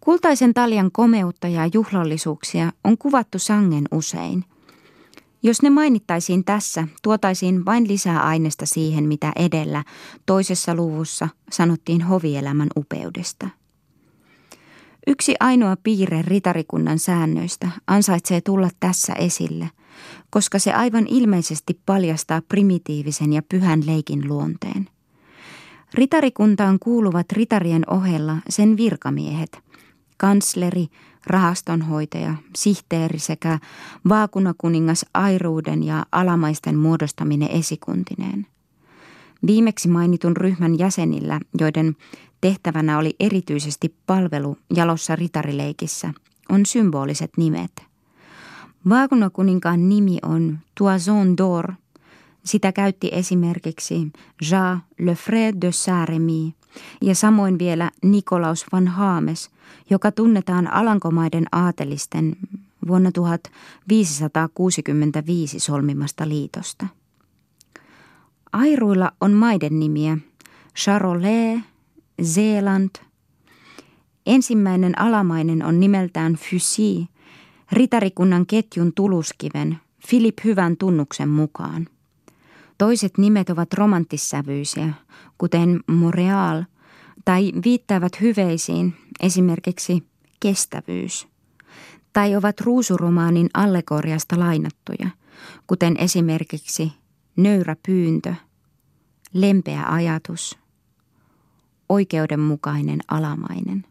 Kultaisen 0.00 0.54
taljan 0.54 0.92
komeutta 0.92 1.48
ja 1.48 1.70
juhlallisuuksia 1.74 2.72
on 2.84 2.98
kuvattu 2.98 3.38
sangen 3.38 3.84
usein– 3.92 4.44
Jos 5.42 5.62
ne 5.62 5.70
mainittaisiin 5.70 6.44
tässä, 6.44 6.88
tuotaisiin 7.02 7.64
vain 7.64 7.88
lisää 7.88 8.26
aineesta 8.26 8.66
siihen, 8.66 9.04
mitä 9.04 9.32
edellä 9.36 9.84
toisessa 10.26 10.74
luvussa 10.74 11.28
sanottiin 11.50 12.02
hovielämän 12.02 12.68
upeudesta. 12.76 13.48
Yksi 15.06 15.34
ainoa 15.40 15.76
piirre 15.82 16.22
ritarikunnan 16.22 16.98
säännöistä 16.98 17.68
ansaitsee 17.86 18.40
tulla 18.40 18.68
tässä 18.80 19.12
esille, 19.12 19.70
koska 20.30 20.58
se 20.58 20.72
aivan 20.72 21.06
ilmeisesti 21.06 21.80
paljastaa 21.86 22.42
primitiivisen 22.48 23.32
ja 23.32 23.42
pyhän 23.48 23.86
leikin 23.86 24.28
luonteen. 24.28 24.88
Ritarikuntaan 25.94 26.78
kuuluvat 26.78 27.32
ritarien 27.32 27.90
ohella 27.90 28.36
sen 28.48 28.76
virkamiehet, 28.76 29.58
kansleri, 30.16 30.86
rahastonhoitaja, 31.30 32.34
sihteeri 32.56 33.18
sekä 33.18 33.58
vaakunakuningas 34.08 35.06
airuuden 35.14 35.82
ja 35.82 36.06
alamaisten 36.12 36.76
muodostaminen 36.76 37.50
esikuntineen. 37.50 38.46
Viimeksi 39.46 39.88
mainitun 39.88 40.36
ryhmän 40.36 40.78
jäsenillä, 40.78 41.40
joiden 41.60 41.96
tehtävänä 42.40 42.98
oli 42.98 43.16
erityisesti 43.20 43.94
palvelu 44.06 44.56
jalossa 44.74 45.16
ritarileikissä, 45.16 46.14
on 46.48 46.66
symboliset 46.66 47.30
nimet. 47.36 47.82
Vaakunakuninkaan 48.88 49.88
nimi 49.88 50.18
on 50.22 50.58
Toison 50.78 51.36
d'Or. 51.38 51.72
Sitä 52.44 52.72
käytti 52.72 53.08
esimerkiksi 53.12 54.12
Jean 54.50 54.82
Lefred 54.98 55.54
de 55.60 55.70
Saint-Remy 55.72 56.57
ja 57.02 57.14
samoin 57.14 57.58
vielä 57.58 57.90
Nikolaus 58.02 58.66
van 58.72 58.88
Haames, 58.88 59.50
joka 59.90 60.12
tunnetaan 60.12 60.72
Alankomaiden 60.72 61.46
aatelisten 61.52 62.36
vuonna 62.88 63.12
1565 63.12 65.60
solmimasta 65.60 66.28
liitosta. 66.28 66.86
Airuilla 68.52 69.12
on 69.20 69.32
maiden 69.32 69.80
nimiä 69.80 70.18
Charolais, 70.76 71.60
Zeeland. 72.22 72.90
Ensimmäinen 74.26 74.98
alamainen 74.98 75.64
on 75.64 75.80
nimeltään 75.80 76.34
Fusy, 76.34 77.06
ritarikunnan 77.72 78.46
ketjun 78.46 78.92
tuluskiven 78.94 79.78
Philip 80.08 80.38
Hyvän 80.44 80.76
tunnuksen 80.76 81.28
mukaan. 81.28 81.88
Toiset 82.78 83.18
nimet 83.18 83.50
ovat 83.50 83.74
romanttissävyisiä, 83.74 84.92
kuten 85.38 85.80
Montreal, 85.86 86.62
tai 87.24 87.52
viittaavat 87.64 88.20
hyveisiin, 88.20 88.94
esimerkiksi 89.20 90.06
kestävyys, 90.40 91.28
tai 92.12 92.36
ovat 92.36 92.60
ruusuromaanin 92.60 93.50
allegoriasta 93.54 94.38
lainattuja, 94.38 95.10
kuten 95.66 95.96
esimerkiksi 95.96 96.92
nöyrä 97.36 97.76
pyyntö, 97.86 98.34
lempeä 99.32 99.84
ajatus, 99.86 100.58
oikeudenmukainen 101.88 103.00
alamainen. 103.08 103.84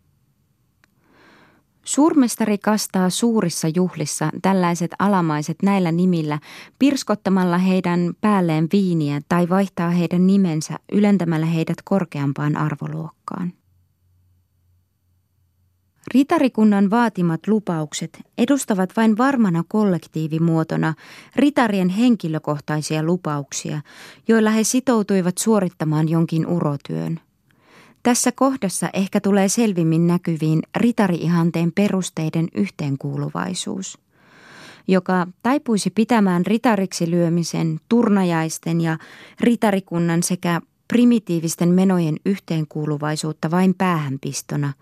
Suurmestari 1.87 2.57
kastaa 2.57 3.09
suurissa 3.09 3.67
juhlissa 3.75 4.29
tällaiset 4.41 4.91
alamaiset 4.99 5.57
näillä 5.63 5.91
nimillä 5.91 6.39
pirskottamalla 6.79 7.57
heidän 7.57 8.13
päälleen 8.21 8.67
viiniä 8.71 9.21
tai 9.29 9.49
vaihtaa 9.49 9.89
heidän 9.89 10.27
nimensä 10.27 10.79
ylentämällä 10.91 11.45
heidät 11.45 11.77
korkeampaan 11.83 12.57
arvoluokkaan. 12.57 13.53
Ritarikunnan 16.13 16.89
vaatimat 16.89 17.47
lupaukset 17.47 18.19
edustavat 18.37 18.89
vain 18.97 19.17
varmana 19.17 19.63
kollektiivimuotona 19.67 20.93
ritarien 21.35 21.89
henkilökohtaisia 21.89 23.03
lupauksia, 23.03 23.81
joilla 24.27 24.49
he 24.51 24.63
sitoutuivat 24.63 25.37
suorittamaan 25.37 26.09
jonkin 26.09 26.47
urotyön– 26.47 27.19
tässä 28.03 28.31
kohdassa 28.31 28.89
ehkä 28.93 29.21
tulee 29.21 29.49
selvimmin 29.49 30.07
näkyviin 30.07 30.61
ritariihanteen 30.75 31.71
perusteiden 31.71 32.47
yhteenkuuluvaisuus, 32.55 33.97
joka 34.87 35.27
taipuisi 35.43 35.89
pitämään 35.89 36.45
ritariksi 36.45 37.11
lyömisen, 37.11 37.79
turnajaisten 37.89 38.81
ja 38.81 38.97
ritarikunnan 39.39 40.23
sekä 40.23 40.61
primitiivisten 40.87 41.69
menojen 41.69 42.15
yhteenkuuluvaisuutta 42.25 43.51
vain 43.51 43.75
päähänpistona. 43.77 44.73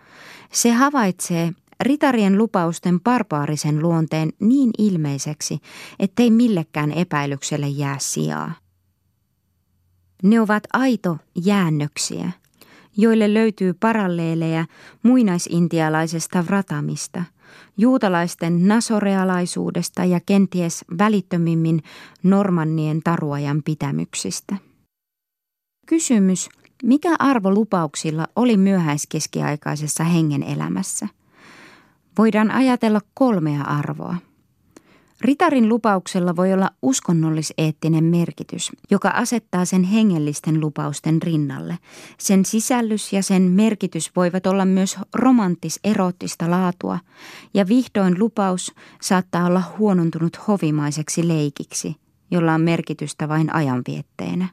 Se 0.51 0.71
havaitsee 0.71 1.51
ritarien 1.80 2.38
lupausten 2.38 2.99
barbaarisen 3.01 3.82
luonteen 3.82 4.30
niin 4.39 4.71
ilmeiseksi, 4.78 5.60
ettei 5.99 6.32
millekään 6.32 6.91
epäilykselle 6.91 7.67
jää 7.67 7.97
sijaa. 7.99 8.54
Ne 10.23 10.41
ovat 10.41 10.63
aito 10.73 11.17
jäännöksiä– 11.36 12.32
joille 12.97 13.34
löytyy 13.34 13.73
paralleeleja 13.73 14.65
muinaisintialaisesta 15.03 16.45
vratamista, 16.45 17.23
juutalaisten 17.77 18.67
nasorealaisuudesta 18.67 20.05
ja 20.05 20.19
kenties 20.25 20.86
välittömimmin 20.97 21.84
normannien 22.23 23.01
taruajan 23.03 23.63
pitämyksistä. 23.63 24.58
Kysymys, 25.88 26.49
mikä 26.84 27.15
arvo 27.19 27.51
lupauksilla 27.51 28.27
oli 28.36 28.58
myöhäiskeskiaikaisessa 28.58 30.03
hengen 30.03 30.43
elämässä? 30.43 31.08
Voidaan 32.17 32.51
ajatella 32.51 33.01
kolmea 33.13 33.62
arvoa– 33.62 34.15
Ritarin 35.21 35.69
lupauksella 35.69 36.36
voi 36.36 36.54
olla 36.54 36.69
uskonnolliseettinen 36.82 38.04
merkitys, 38.04 38.71
joka 38.91 39.10
asettaa 39.10 39.65
sen 39.65 39.84
hengellisten 39.84 40.60
lupausten 40.60 41.21
rinnalle. 41.21 41.78
Sen 42.17 42.45
sisällys 42.45 43.13
ja 43.13 43.23
sen 43.23 43.41
merkitys 43.41 44.12
voivat 44.15 44.47
olla 44.47 44.65
myös 44.65 44.97
romanttis-eroottista 45.13 46.51
laatua, 46.51 46.99
ja 47.54 47.67
vihdoin 47.67 48.19
lupaus 48.19 48.73
saattaa 49.01 49.45
olla 49.45 49.63
huonontunut 49.78 50.47
hovimaiseksi 50.47 51.28
leikiksi, 51.28 51.95
jolla 52.32 52.54
on 52.54 52.62
merkitystä 52.62 53.30
vain 53.30 53.56
ajanvietteenä. 53.56 54.47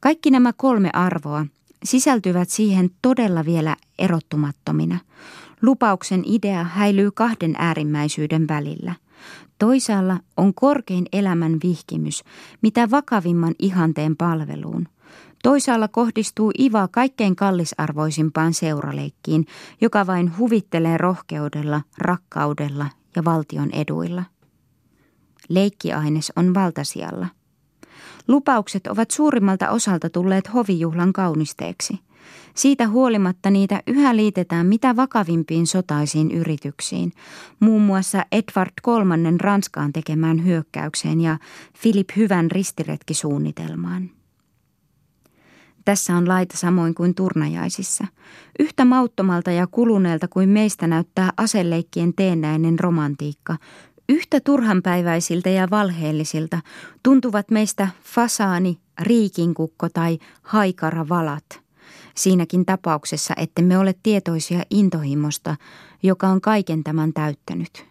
Kaikki 0.00 0.30
nämä 0.30 0.52
kolme 0.52 0.90
arvoa 0.92 1.46
sisältyvät 1.84 2.50
siihen 2.50 2.90
todella 3.02 3.44
vielä 3.44 3.76
erottumattomina– 3.98 4.98
Lupauksen 5.62 6.22
idea 6.26 6.64
häilyy 6.64 7.10
kahden 7.10 7.54
äärimmäisyyden 7.58 8.48
välillä. 8.48 8.94
Toisaalla 9.58 10.18
on 10.36 10.54
korkein 10.54 11.06
elämän 11.12 11.58
vihkimys, 11.62 12.24
mitä 12.62 12.90
vakavimman 12.90 13.54
ihanteen 13.58 14.16
palveluun. 14.16 14.88
Toisaalla 15.42 15.88
kohdistuu 15.88 16.52
iva 16.58 16.88
kaikkein 16.88 17.36
kallisarvoisimpaan 17.36 18.54
seuraleikkiin, 18.54 19.46
joka 19.80 20.06
vain 20.06 20.38
huvittelee 20.38 20.98
rohkeudella, 20.98 21.82
rakkaudella 21.98 22.86
ja 23.16 23.24
valtion 23.24 23.70
eduilla. 23.70 24.24
Leikkiaines 25.48 26.32
on 26.36 26.54
valtasijalla. 26.54 27.26
Lupaukset 28.28 28.86
ovat 28.86 29.10
suurimmalta 29.10 29.70
osalta 29.70 30.10
tulleet 30.10 30.54
hovijuhlan 30.54 31.12
kaunisteeksi– 31.12 31.98
siitä 32.54 32.88
huolimatta 32.88 33.50
niitä 33.50 33.82
yhä 33.86 34.16
liitetään 34.16 34.66
mitä 34.66 34.96
vakavimpiin 34.96 35.66
sotaisiin 35.66 36.30
yrityksiin, 36.30 37.12
muun 37.60 37.82
muassa 37.82 38.24
Edward 38.32 38.72
kolmannen 38.82 39.40
Ranskaan 39.40 39.92
tekemään 39.92 40.44
hyökkäykseen 40.44 41.20
ja 41.20 41.38
Philip 41.82 42.08
Hyvän 42.16 42.50
ristiretkisuunnitelmaan. 42.50 44.10
Tässä 45.84 46.16
on 46.16 46.28
laita 46.28 46.56
samoin 46.56 46.94
kuin 46.94 47.14
turnajaisissa. 47.14 48.04
Yhtä 48.58 48.84
mauttomalta 48.84 49.50
ja 49.50 49.66
kuluneelta 49.66 50.28
kuin 50.28 50.48
meistä 50.48 50.86
näyttää 50.86 51.30
aseleikkien 51.36 52.14
teennäinen 52.14 52.78
romantiikka, 52.78 53.56
yhtä 54.08 54.40
turhanpäiväisiltä 54.40 55.50
ja 55.50 55.70
valheellisilta 55.70 56.60
tuntuvat 57.02 57.50
meistä 57.50 57.88
fasaani, 58.02 58.78
riikinkukko 59.00 59.88
tai 59.88 60.18
haikara 60.42 61.08
valat– 61.08 61.44
siinäkin 62.14 62.66
tapauksessa, 62.66 63.34
että 63.36 63.62
me 63.62 63.78
ole 63.78 63.94
tietoisia 64.02 64.62
intohimosta, 64.70 65.56
joka 66.02 66.28
on 66.28 66.40
kaiken 66.40 66.84
tämän 66.84 67.12
täyttänyt. 67.12 67.86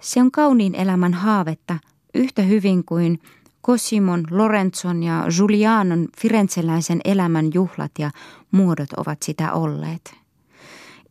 Se 0.00 0.20
on 0.20 0.30
kauniin 0.30 0.74
elämän 0.74 1.14
haavetta 1.14 1.78
yhtä 2.14 2.42
hyvin 2.42 2.84
kuin 2.84 3.20
Cosimon, 3.66 4.24
Lorenzon 4.30 5.02
ja 5.02 5.26
Giulianon 5.36 6.08
firenzeläisen 6.18 7.00
elämän 7.04 7.50
juhlat 7.54 7.92
ja 7.98 8.10
muodot 8.50 8.92
ovat 8.92 9.22
sitä 9.22 9.52
olleet. 9.52 10.14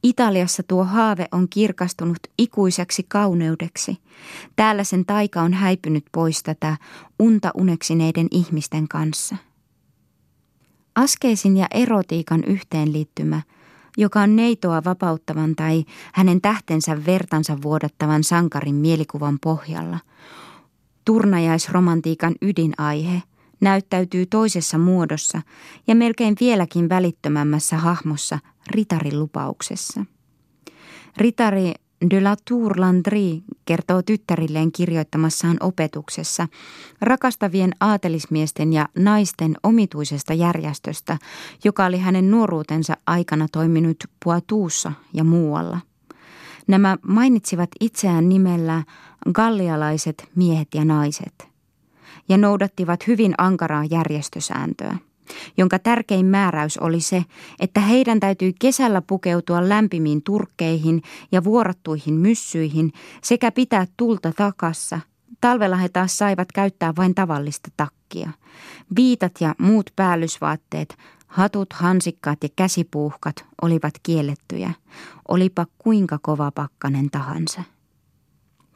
Italiassa 0.04 0.64
tuo 0.64 0.84
haave 0.84 1.28
on 1.32 1.50
kirkastunut 1.50 2.20
ikuiseksi 2.38 3.06
kauneudeksi. 3.08 3.98
Täällä 4.56 4.84
sen 4.84 5.06
taika 5.06 5.42
on 5.42 5.54
häipynyt 5.54 6.06
pois 6.12 6.44
tätä 6.44 6.78
unta 7.20 7.52
uneksineiden 7.56 8.28
ihmisten 8.32 8.88
kanssa– 8.88 9.36
Askeesin 10.96 11.58
ja 11.58 11.68
erotiikan 11.72 12.44
yhteenliittymä 12.44 13.42
joka 13.98 14.22
on 14.22 14.36
neitoa 14.36 14.84
vapauttavan 14.86 15.56
tai 15.56 15.86
hänen 16.14 16.42
tähtensä 16.42 17.06
vertansa 17.06 17.62
vuodattavan 17.62 18.24
sankarin 18.24 18.76
mielikuvan 18.76 19.38
pohjalla. 19.44 20.00
Turnajaisromantiikan 21.06 22.36
ydinaihe 22.42 23.22
näyttäytyy 23.62 24.26
toisessa 24.26 24.78
muodossa 24.78 25.42
ja 25.88 25.96
melkein 25.96 26.36
vieläkin 26.40 26.90
välittömämmässä 26.90 27.78
hahmossa 27.78 28.40
ritarin 28.68 29.20
lupauksessa. 29.20 30.06
Ritari 31.18 31.74
de 32.10 32.22
la 32.22 32.36
Tour 32.50 32.80
Landry 32.80 33.42
kertoo 33.66 34.02
tyttärilleen 34.02 34.72
kirjoittamassaan 34.72 35.58
opetuksessa 35.60 36.48
rakastavien 37.02 37.72
aatelismiesten 37.80 38.74
ja 38.74 38.90
naisten 38.98 39.56
omituisesta 39.64 40.34
järjestöstä, 40.34 41.18
joka 41.64 41.86
oli 41.86 42.00
hänen 42.00 42.32
nuoruutensa 42.32 42.98
aikana 43.08 43.48
toiminut 43.52 44.04
Poituussa 44.26 44.92
ja 45.14 45.24
muualla. 45.24 45.80
Nämä 46.68 46.98
mainitsivat 47.02 47.70
itseään 47.80 48.30
nimellä 48.30 48.84
gallialaiset 49.34 50.30
miehet 50.36 50.68
ja 50.74 50.86
naiset 50.86 51.48
ja 52.30 52.38
noudattivat 52.38 53.08
hyvin 53.08 53.34
ankaraa 53.38 53.86
järjestösääntöä 53.90 54.98
jonka 55.58 55.80
tärkein 55.80 56.26
määräys 56.26 56.78
oli 56.78 57.02
se, 57.02 57.26
että 57.60 57.80
heidän 57.80 58.20
täytyy 58.20 58.54
kesällä 58.60 59.02
pukeutua 59.02 59.70
lämpimiin 59.70 60.24
turkkeihin 60.24 61.02
ja 61.32 61.44
vuorattuihin 61.44 62.14
myssyihin 62.14 62.92
sekä 63.24 63.52
pitää 63.52 63.88
tulta 63.98 64.32
takassa. 64.38 65.00
Talvella 65.42 65.76
he 65.76 65.90
taas 65.90 66.18
saivat 66.18 66.52
käyttää 66.52 66.94
vain 66.98 67.16
tavallista 67.16 67.70
takkia. 67.78 68.30
Viitat 68.96 69.32
ja 69.40 69.56
muut 69.58 69.90
päällysvaatteet, 69.96 70.98
hatut, 71.28 71.74
hansikkaat 71.74 72.44
ja 72.44 72.50
käsipuuhkat 72.56 73.46
olivat 73.62 73.94
kiellettyjä, 74.04 74.74
olipa 75.28 75.66
kuinka 75.78 76.20
kova 76.22 76.52
pakkanen 76.52 77.10
tahansa. 77.12 77.64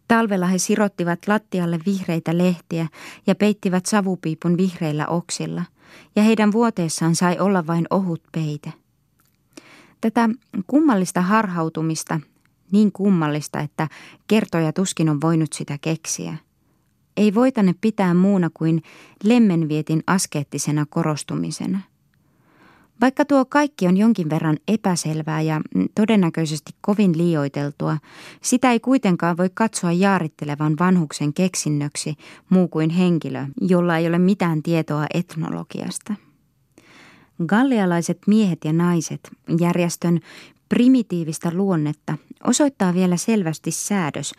Talvella 0.07 0.47
he 0.47 0.57
sirottivat 0.57 1.19
lattialle 1.27 1.79
vihreitä 1.85 2.37
lehtiä 2.37 2.87
ja 3.27 3.35
peittivät 3.35 3.85
savupiipun 3.85 4.57
vihreillä 4.57 5.07
oksilla– 5.07 5.63
ja 6.15 6.23
heidän 6.23 6.51
vuoteessaan 6.51 7.15
sai 7.15 7.39
olla 7.39 7.67
vain 7.67 7.87
ohut 7.89 8.23
peite. 8.31 8.73
Tätä 10.01 10.29
kummallista 10.67 11.21
harhautumista, 11.21 12.19
niin 12.71 12.91
kummallista, 12.91 13.59
että 13.59 13.87
kertoja 14.27 14.73
tuskin 14.73 15.09
on 15.09 15.21
voinut 15.21 15.53
sitä 15.53 15.77
keksiä, 15.81 16.37
ei 17.17 17.35
voitane 17.35 17.75
pitää 17.81 18.13
muuna 18.13 18.49
kuin 18.53 18.81
lemmenvietin 19.23 20.03
askeettisena 20.07 20.85
korostumisena– 20.89 21.79
vaikka 23.01 23.25
tuo 23.25 23.45
kaikki 23.45 23.87
on 23.87 23.97
jonkin 23.97 24.29
verran 24.29 24.57
epäselvää 24.67 25.41
ja 25.41 25.61
todennäköisesti 25.95 26.71
kovin 26.81 27.17
liioiteltua, 27.17 27.97
sitä 28.41 28.71
ei 28.71 28.79
kuitenkaan 28.79 29.37
voi 29.37 29.49
katsoa 29.53 29.91
jaarittelevan 29.91 30.73
vanhuksen 30.79 31.33
keksinnöksi 31.33 32.15
muu 32.49 32.67
kuin 32.67 32.89
henkilö, 32.89 33.45
jolla 33.61 33.97
ei 33.97 34.07
ole 34.07 34.19
mitään 34.19 34.63
tietoa 34.63 35.05
etnologiasta. 35.13 36.13
Gallialaiset 37.45 38.17
miehet 38.27 38.65
ja 38.65 38.73
naiset, 38.73 39.29
järjestön 39.59 40.19
primitiivistä 40.69 41.51
luonnetta 41.53 42.17
osoittaa 42.43 42.93
vielä 42.93 43.17
selvästi 43.17 43.71
säädös, 43.71 44.33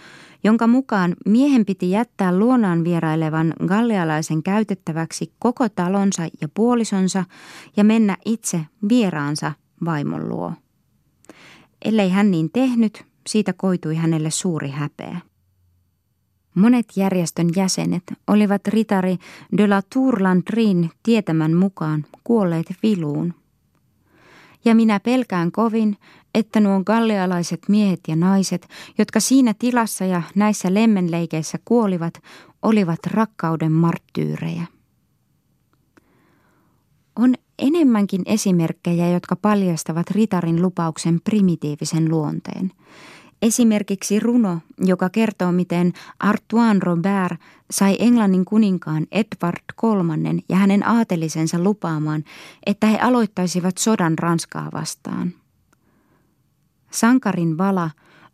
jonka 0.44 0.66
mukaan 0.66 1.16
miehen 1.26 1.66
piti 1.66 1.90
jättää 1.90 2.38
luonaan 2.38 2.84
vierailevan 2.84 3.52
gallialaisen 3.66 4.42
käytettäväksi 4.42 5.32
koko 5.38 5.68
talonsa 5.68 6.22
ja 6.40 6.48
puolisonsa 6.54 7.24
ja 7.76 7.84
mennä 7.84 8.16
itse 8.24 8.60
vieraansa 8.88 9.52
vaimon 9.84 10.28
luo. 10.28 10.52
Ellei 11.84 12.10
hän 12.10 12.30
niin 12.30 12.50
tehnyt, 12.52 13.04
siitä 13.26 13.52
koitui 13.52 13.96
hänelle 13.96 14.30
suuri 14.30 14.70
häpeä. 14.70 15.20
Monet 16.54 16.86
järjestön 16.96 17.48
jäsenet 17.56 18.02
olivat 18.26 18.66
ritari 18.66 19.16
de 19.56 19.66
la 19.66 19.82
Tour 19.94 20.22
Landrin 20.22 20.90
tietämän 21.02 21.54
mukaan 21.54 22.06
kuolleet 22.24 22.66
viluun– 22.82 23.34
ja 24.68 24.74
minä 24.74 25.00
pelkään 25.00 25.52
kovin, 25.52 25.96
että 26.34 26.60
nuo 26.60 26.84
gallialaiset 26.84 27.60
miehet 27.68 28.00
ja 28.08 28.16
naiset, 28.16 28.68
jotka 28.98 29.20
siinä 29.20 29.54
tilassa 29.58 30.04
ja 30.04 30.22
näissä 30.34 30.74
lemmenleikeissä 30.74 31.58
kuolivat, 31.64 32.14
olivat 32.62 32.98
rakkauden 33.06 33.72
marttyyrejä. 33.72 34.64
On 37.16 37.34
enemmänkin 37.58 38.22
esimerkkejä, 38.26 39.08
jotka 39.10 39.36
paljastavat 39.36 40.10
ritarin 40.10 40.62
lupauksen 40.62 41.20
primitiivisen 41.24 42.10
luonteen– 42.10 42.72
Esimerkiksi 43.42 44.20
runo, 44.20 44.60
joka 44.78 45.10
kertoo, 45.10 45.52
miten 45.52 45.92
Artoine 46.20 46.80
Robert 46.82 47.40
sai 47.70 47.96
Englannin 47.98 48.44
kuninkaan 48.44 49.06
Edward 49.12 49.62
III 49.82 50.44
ja 50.48 50.56
hänen 50.56 50.88
aatelisensa 50.88 51.58
lupaamaan, 51.58 52.24
että 52.66 52.86
he 52.86 52.98
aloittaisivat 52.98 53.78
sodan 53.78 54.18
Ranskaa 54.18 54.68
vastaan. 54.72 55.32
Sankarin 56.90 57.58
vala 57.58 57.90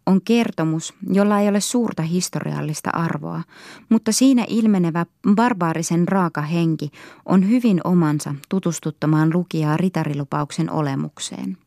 on 0.06 0.20
kertomus, 0.22 0.94
jolla 1.12 1.40
ei 1.40 1.48
ole 1.48 1.60
suurta 1.60 2.02
historiallista 2.02 2.90
arvoa, 2.90 3.42
mutta 3.88 4.12
siinä 4.12 4.44
ilmenevä 4.48 5.06
barbaarisen 5.34 6.08
raaka 6.08 6.42
henki 6.42 6.90
on 7.26 7.48
hyvin 7.48 7.80
omansa 7.84 8.34
tutustuttamaan 8.48 9.30
lukijaa 9.34 9.76
ritarilupauksen 9.76 10.70
olemukseen. 10.70 11.63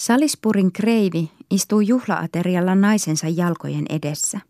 Salisburin 0.00 0.72
kreivi 0.72 1.30
istuu 1.50 1.80
juhlaaterialla 1.80 2.74
naisensa 2.74 3.28
jalkojen 3.28 3.84
edessä. 3.88 4.40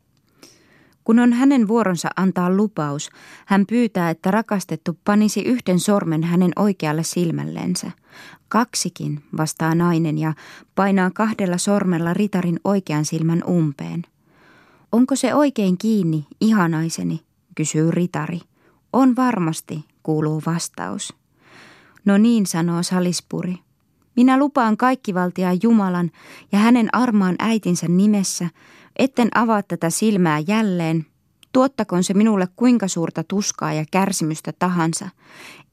Kun 1.05 1.19
on 1.19 1.33
hänen 1.33 1.69
vuoronsa 1.69 2.09
antaa 2.17 2.51
lupaus, 2.51 3.11
hän 3.47 3.67
pyytää, 3.67 4.11
että 4.11 4.31
rakastettu 4.31 4.99
panisi 5.05 5.43
yhden 5.43 5.81
sormen 5.81 6.23
hänen 6.23 6.53
oikealle 6.57 7.03
silmällensä. 7.03 7.91
Kaksikin, 8.49 9.23
vastaa 9.37 9.75
nainen 9.75 10.19
ja 10.19 10.35
painaa 10.75 11.11
kahdella 11.11 11.59
sormella 11.59 12.15
ritarin 12.15 12.61
oikean 12.65 13.05
silmän 13.05 13.43
umpeen. 13.49 14.03
Onko 14.93 15.17
se 15.17 15.35
oikein 15.35 15.79
kiinni, 15.79 16.27
ihanaiseni, 16.41 17.21
kysyy 17.55 17.91
ritari. 17.91 18.41
On 18.93 19.17
varmasti, 19.17 19.85
kuuluu 20.03 20.43
vastaus. 20.47 21.15
No 22.05 22.19
niin, 22.19 22.47
sanoo 22.47 22.83
Salispuri. 22.83 23.59
Minä 24.17 24.39
lupaan 24.39 24.77
kaikkivaltia 24.77 25.51
Jumalan 25.63 26.11
ja 26.53 26.59
hänen 26.59 26.89
armaan 26.93 27.37
äitinsä 27.39 27.89
nimessä, 27.89 28.49
etten 28.97 29.29
avaa 29.35 29.63
tätä 29.63 29.91
silmää 29.91 30.39
jälleen, 30.39 31.07
tuottakoon 31.53 32.05
se 32.05 32.15
minulle 32.15 32.49
kuinka 32.57 32.89
suurta 32.89 33.25
tuskaa 33.25 33.73
ja 33.73 33.85
kärsimystä 33.91 34.53
tahansa, 34.59 35.09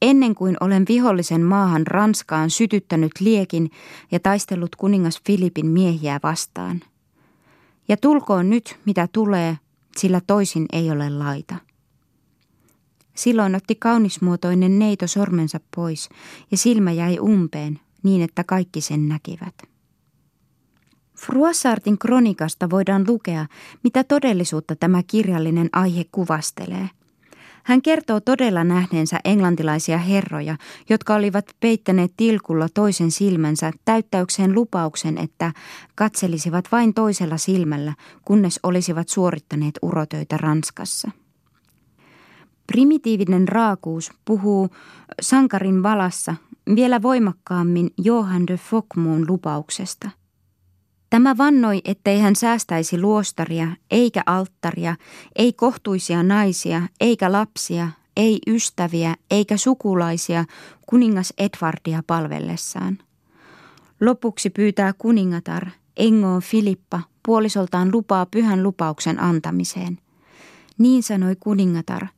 ennen 0.02 0.34
kuin 0.34 0.56
olen 0.60 0.84
vihollisen 0.88 1.42
maahan 1.42 1.86
Ranskaan 1.86 2.50
sytyttänyt 2.50 3.12
liekin 3.20 3.70
ja 4.10 4.20
taistellut 4.20 4.76
kuningas 4.76 5.20
Filipin 5.26 5.66
miehiä 5.66 6.20
vastaan. 6.22 6.80
Ja 7.88 7.96
tulkoon 7.96 8.50
nyt, 8.50 8.76
mitä 8.84 9.08
tulee, 9.12 9.58
sillä 9.96 10.20
toisin 10.26 10.66
ei 10.72 10.90
ole 10.90 11.10
laita. 11.10 11.54
Silloin 13.14 13.54
otti 13.54 13.74
kaunismuotoinen 13.74 14.78
neito 14.78 15.06
sormensa 15.06 15.60
pois 15.76 16.08
ja 16.50 16.56
silmä 16.56 16.92
jäi 16.92 17.18
umpeen, 17.18 17.80
niin, 18.02 18.22
että 18.22 18.44
kaikki 18.44 18.80
sen 18.80 19.08
näkivät. 19.08 19.54
Fruassartin 21.18 21.98
kronikasta 21.98 22.70
voidaan 22.70 23.04
lukea, 23.08 23.46
mitä 23.84 24.04
todellisuutta 24.04 24.76
tämä 24.76 25.02
kirjallinen 25.06 25.68
aihe 25.72 26.04
kuvastelee. 26.12 26.90
Hän 27.64 27.82
kertoo 27.82 28.20
todella 28.20 28.64
nähneensä 28.64 29.20
englantilaisia 29.24 29.98
herroja, 29.98 30.56
jotka 30.90 31.14
olivat 31.14 31.44
peittäneet 31.60 32.12
tilkulla 32.16 32.68
toisen 32.74 33.10
silmänsä 33.10 33.72
täyttäykseen 33.84 34.54
lupauksen, 34.54 35.18
että 35.18 35.52
katselisivat 35.94 36.64
vain 36.72 36.94
toisella 36.94 37.36
silmällä, 37.36 37.94
kunnes 38.24 38.60
olisivat 38.62 39.08
suorittaneet 39.08 39.78
urotöitä 39.82 40.36
Ranskassa. 40.36 41.10
Primitiivinen 42.72 43.48
raakuus 43.48 44.12
puhuu 44.24 44.68
sankarin 45.22 45.82
valassa 45.82 46.34
vielä 46.74 47.02
voimakkaammin 47.02 47.90
Johan 47.98 48.46
de 48.46 48.56
Fokmuun 48.56 49.24
lupauksesta. 49.28 50.10
Tämä 51.10 51.36
vannoi, 51.36 51.80
ettei 51.84 52.20
hän 52.20 52.36
säästäisi 52.36 53.00
luostaria, 53.00 53.68
eikä 53.90 54.22
alttaria, 54.26 54.96
ei 55.36 55.52
kohtuisia 55.52 56.22
naisia, 56.22 56.82
eikä 57.00 57.32
lapsia, 57.32 57.88
ei 58.16 58.38
ystäviä, 58.46 59.14
eikä 59.30 59.56
sukulaisia 59.56 60.44
kuningas 60.86 61.32
Edwardia 61.38 62.02
palvellessaan. 62.06 62.98
Lopuksi 64.00 64.50
pyytää 64.50 64.92
kuningatar, 64.98 65.66
Engoon 65.96 66.42
Filippa, 66.42 67.00
puolisoltaan 67.26 67.92
lupaa 67.92 68.26
pyhän 68.26 68.62
lupauksen 68.62 69.22
antamiseen. 69.22 69.98
Niin 70.78 71.02
sanoi 71.02 71.36
kuningatar– 71.40 72.06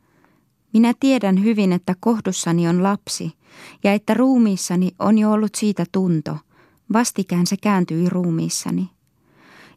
minä 0.73 0.95
tiedän 1.01 1.45
hyvin, 1.45 1.73
että 1.73 1.95
kohdussani 2.01 2.69
on 2.69 2.83
lapsi 2.83 3.33
ja 3.85 3.93
että 3.93 4.15
ruumiissani 4.15 4.91
on 4.99 5.19
jo 5.19 5.33
ollut 5.33 5.55
siitä 5.55 5.85
tunto, 5.93 6.37
vastikään 6.93 7.47
se 7.47 7.57
kääntyi 7.57 8.09
ruumiissani. 8.09 8.91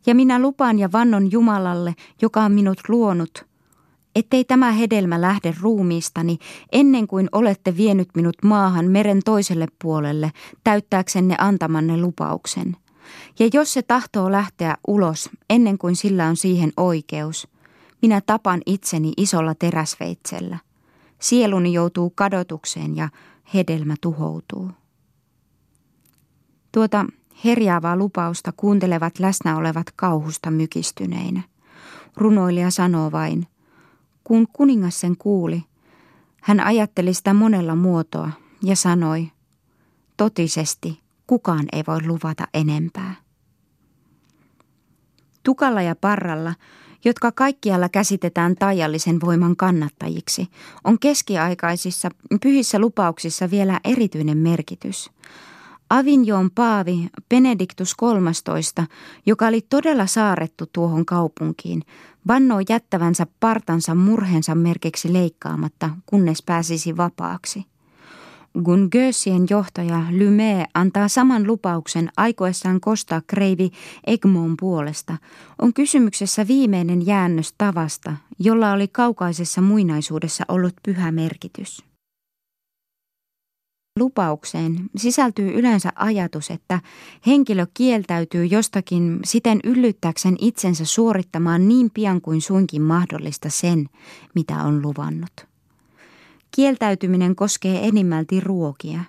Ja 0.06 0.16
minä 0.16 0.40
lupaan 0.40 0.80
ja 0.80 0.92
vannon 0.92 1.32
Jumalalle, 1.32 1.96
joka 2.22 2.42
on 2.42 2.52
minut 2.52 2.80
luonut, 2.88 3.46
ettei 4.16 4.44
tämä 4.44 4.72
hedelmä 4.72 5.22
lähde 5.22 5.56
ruumiistani 5.62 6.38
ennen 6.72 7.08
kuin 7.08 7.30
olette 7.32 7.78
vienyt 7.78 8.10
minut 8.16 8.36
maahan 8.44 8.86
meren 8.86 9.20
toiselle 9.26 9.68
puolelle 9.82 10.32
täyttääksenne 10.64 11.36
antamanne 11.40 11.98
lupauksen. 11.98 12.78
Ja 13.40 13.50
jos 13.54 13.74
se 13.74 13.82
tahtoo 13.82 14.32
lähteä 14.32 14.78
ulos 14.88 15.30
ennen 15.50 15.78
kuin 15.78 15.96
sillä 15.96 16.28
on 16.28 16.38
siihen 16.38 16.74
oikeus, 16.78 17.48
minä 18.02 18.22
tapan 18.26 18.62
itseni 18.66 19.14
isolla 19.18 19.56
teräsveitsellä. 19.56 20.58
Sieluni 21.24 21.74
joutuu 21.74 22.10
kadotukseen 22.10 22.96
ja 22.96 23.10
hedelmä 23.54 23.96
tuhoutuu. 24.02 24.72
Tuota 26.72 27.06
herjaavaa 27.46 27.96
lupausta 27.96 28.52
kuuntelevat 28.52 29.20
läsnä 29.20 29.58
olevat 29.58 29.88
kauhusta 29.96 30.52
mykistyneinä. 30.52 31.42
Runoilija 32.18 32.72
sanoo 32.72 33.12
vain, 33.12 33.48
kun 34.24 34.48
kuningas 34.54 35.00
sen 35.00 35.18
kuuli, 35.18 35.64
hän 36.42 36.60
ajatteli 36.60 37.14
sitä 37.14 37.34
monella 37.34 37.76
muotoa 37.76 38.32
ja 38.64 38.76
sanoi, 38.76 39.32
totisesti 40.18 41.00
kukaan 41.28 41.66
ei 41.72 41.84
voi 41.88 42.08
luvata 42.08 42.48
enempää. 42.54 43.16
Tukalla 45.44 45.82
ja 45.82 45.96
parralla, 45.96 46.54
jotka 47.06 47.32
kaikkialla 47.32 47.90
käsitetään 47.90 48.56
taijallisen 48.56 49.22
voiman 49.22 49.56
kannattajiksi, 49.56 50.48
on 50.84 51.00
keskiaikaisissa 51.00 52.10
pyhissä 52.42 52.80
lupauksissa 52.80 53.52
vielä 53.52 53.80
erityinen 53.84 54.38
merkitys– 54.38 55.10
Avignon 55.90 56.52
paavi 56.52 57.10
Benediktus 57.30 57.96
XIII, 57.98 58.88
joka 59.26 59.48
oli 59.48 59.62
todella 59.70 60.08
saarettu 60.08 60.66
tuohon 60.74 61.06
kaupunkiin, 61.06 61.82
vannoi 62.28 62.64
jättävänsä 62.70 63.28
partansa 63.40 63.96
murhensa 63.96 64.56
merkiksi 64.56 65.14
leikkaamatta, 65.14 65.90
kunnes 66.06 66.44
pääsisi 66.44 66.98
vapaaksi. 66.98 67.66
Kun 68.64 68.90
johtaja 69.50 70.06
Lyme 70.12 70.66
antaa 70.74 71.08
saman 71.08 71.48
lupauksen 71.48 72.10
aikoessaan 72.18 72.82
kostaa 72.82 73.22
kreivi 73.28 73.72
Egmon 74.08 74.58
puolesta, 74.60 75.18
on 75.62 75.74
kysymyksessä 75.74 76.48
viimeinen 76.48 77.06
jäännös 77.06 77.54
tavasta, 77.58 78.16
jolla 78.40 78.72
oli 78.72 78.88
kaukaisessa 78.88 79.62
muinaisuudessa 79.62 80.44
ollut 80.48 80.74
pyhä 80.84 81.12
merkitys. 81.12 81.84
Lupaukseen 84.00 84.90
sisältyy 84.98 85.54
yleensä 85.54 85.92
ajatus, 85.96 86.52
että 86.52 86.80
henkilö 87.28 87.68
kieltäytyy 87.74 88.46
jostakin 88.46 89.20
siten 89.26 89.60
yllyttääkseen 89.64 90.36
itsensä 90.40 90.86
suorittamaan 90.86 91.68
niin 91.68 91.92
pian 91.94 92.22
kuin 92.22 92.42
suinkin 92.42 92.82
mahdollista 92.82 93.50
sen, 93.50 93.90
mitä 94.36 94.64
on 94.64 94.82
luvannut. 94.82 95.53
Kieltäytyminen 96.56 97.36
koskee 97.36 97.88
enimmälti 97.88 98.40
ruokia. 98.40 99.00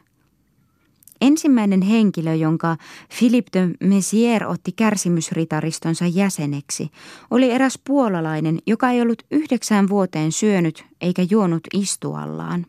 Ensimmäinen 1.21 1.83
henkilö, 1.83 2.35
jonka 2.35 2.77
Philippe 3.19 3.51
de 3.61 3.89
Messier 3.89 4.47
otti 4.47 4.73
kärsimysritaristonsa 4.73 6.07
jäseneksi, 6.07 6.91
oli 7.31 7.51
eräs 7.51 7.79
puolalainen, 7.87 8.59
joka 8.67 8.91
ei 8.91 9.03
ollut 9.03 9.23
yhdeksään 9.31 9.89
vuoteen 9.89 10.33
syönyt 10.33 10.85
eikä 11.01 11.27
juonut 11.31 11.63
istuallaan. 11.75 12.67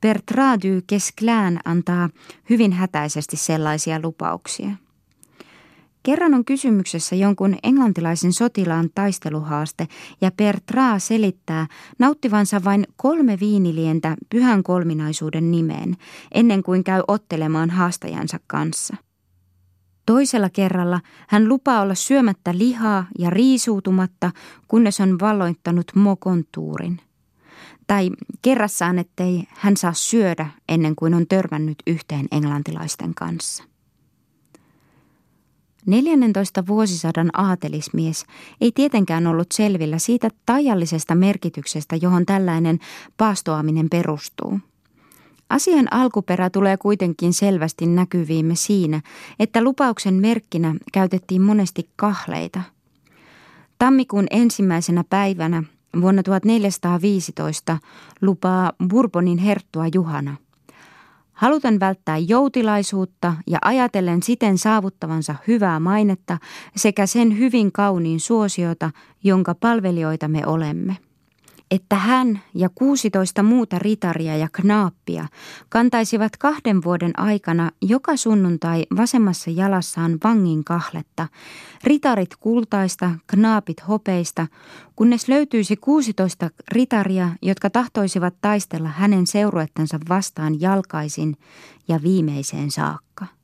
Bertrand 0.00 0.62
du 0.62 0.82
Kesklään 0.86 1.60
antaa 1.64 2.08
hyvin 2.50 2.72
hätäisesti 2.72 3.36
sellaisia 3.36 4.00
lupauksia. 4.02 4.70
Kerran 6.08 6.34
on 6.34 6.44
kysymyksessä 6.44 7.16
jonkun 7.16 7.56
englantilaisen 7.62 8.32
sotilaan 8.32 8.90
taisteluhaaste 8.94 9.88
ja 10.20 10.30
Bertrand 10.30 11.00
selittää 11.00 11.66
nauttivansa 11.98 12.64
vain 12.64 12.86
kolme 12.96 13.40
viinilientä 13.40 14.16
pyhän 14.30 14.62
kolminaisuuden 14.62 15.50
nimeen 15.50 15.96
ennen 16.32 16.62
kuin 16.62 16.84
käy 16.84 17.02
ottelemaan 17.08 17.70
haastajansa 17.70 18.40
kanssa. 18.46 18.96
Toisella 20.06 20.50
kerralla 20.50 21.00
hän 21.28 21.48
lupaa 21.48 21.80
olla 21.80 21.94
syömättä 21.94 22.58
lihaa 22.58 23.06
ja 23.18 23.30
riisuutumatta, 23.30 24.30
kunnes 24.68 25.00
on 25.00 25.20
valloittanut 25.20 25.92
mokontuurin 25.94 27.00
tai 27.86 28.10
kerrassaan, 28.42 28.98
ettei 28.98 29.44
hän 29.48 29.76
saa 29.76 29.92
syödä 29.94 30.50
ennen 30.68 30.96
kuin 30.96 31.14
on 31.14 31.26
törmännyt 31.26 31.82
yhteen 31.86 32.26
englantilaisten 32.32 33.14
kanssa. 33.14 33.67
14 35.88 36.66
vuosisadan 36.66 37.30
aatelismies 37.32 38.26
ei 38.60 38.72
tietenkään 38.74 39.26
ollut 39.26 39.52
selvillä 39.52 39.98
siitä 39.98 40.28
tajallisesta 40.46 41.14
merkityksestä, 41.14 41.96
johon 41.96 42.26
tällainen 42.26 42.78
paastoaminen 43.16 43.90
perustuu. 43.90 44.60
Asian 45.50 45.92
alkuperä 45.92 46.50
tulee 46.50 46.76
kuitenkin 46.76 47.32
selvästi 47.32 47.86
näkyviimme 47.86 48.54
siinä, 48.54 49.00
että 49.38 49.64
lupauksen 49.64 50.14
merkkinä 50.14 50.74
käytettiin 50.92 51.42
monesti 51.42 51.88
kahleita. 51.96 52.60
Tammikuun 53.78 54.26
ensimmäisenä 54.30 55.04
päivänä 55.10 55.62
vuonna 56.00 56.22
1415 56.22 57.78
lupaa 58.22 58.72
Bourbonin 58.88 59.38
herttua 59.38 59.84
Juhana. 59.94 60.36
Halutan 61.38 61.80
välttää 61.80 62.18
joutilaisuutta 62.18 63.34
ja 63.46 63.58
ajatellen 63.62 64.22
siten 64.22 64.58
saavuttavansa 64.58 65.34
hyvää 65.48 65.80
mainetta 65.80 66.38
sekä 66.76 67.06
sen 67.06 67.38
hyvin 67.38 67.72
kauniin 67.72 68.20
suosiota, 68.20 68.90
jonka 69.24 69.54
palvelijoita 69.54 70.28
me 70.28 70.46
olemme 70.46 70.96
että 71.70 71.96
hän 71.96 72.40
ja 72.54 72.68
16 72.74 73.42
muuta 73.42 73.78
ritaria 73.78 74.36
ja 74.36 74.48
knaappia 74.52 75.28
kantaisivat 75.68 76.36
kahden 76.36 76.84
vuoden 76.84 77.18
aikana 77.18 77.70
joka 77.82 78.16
sunnuntai 78.16 78.86
vasemmassa 78.96 79.50
jalassaan 79.50 80.18
vangin 80.24 80.64
kahletta, 80.64 81.28
ritarit 81.84 82.36
kultaista, 82.36 83.10
knaapit 83.26 83.88
hopeista, 83.88 84.46
kunnes 84.96 85.28
löytyisi 85.28 85.76
16 85.76 86.50
ritaria, 86.72 87.30
jotka 87.42 87.70
tahtoisivat 87.70 88.34
taistella 88.40 88.88
hänen 88.88 89.26
seuruettansa 89.26 89.98
vastaan 90.08 90.60
jalkaisin 90.60 91.36
ja 91.88 92.02
viimeiseen 92.02 92.70
saakka. 92.70 93.37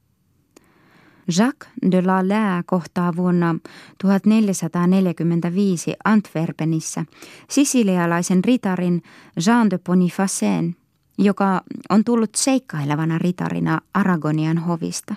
Jacques 1.38 1.72
de 1.90 2.02
la 2.02 2.28
Lää 2.28 2.62
kohtaa 2.66 3.16
vuonna 3.16 3.56
1445 4.02 5.94
Antwerpenissä 6.04 7.04
sisilialaisen 7.50 8.44
ritarin 8.44 9.02
Jean 9.46 9.70
de 9.70 9.78
Bonifacen, 9.78 10.76
joka 11.18 11.62
on 11.90 12.04
tullut 12.04 12.34
seikkailevana 12.34 13.18
ritarina 13.18 13.80
Aragonian 13.94 14.58
hovista. 14.58 15.14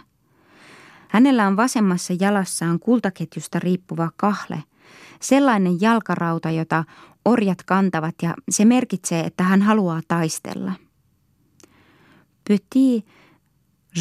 Hänellä 1.07 1.47
on 1.47 1.57
vasemmassa 1.57 2.13
jalassaan 2.19 2.79
kultaketjusta 2.79 3.59
riippuva 3.59 4.09
kahle, 4.17 4.63
sellainen 5.21 5.81
jalkarauta, 5.81 6.51
jota 6.51 6.83
orjat 7.25 7.63
kantavat 7.63 8.15
ja 8.21 8.33
se 8.49 8.65
merkitsee, 8.65 9.19
että 9.19 9.43
hän 9.43 9.61
haluaa 9.61 10.01
taistella. 10.07 10.71
Petit 12.47 13.05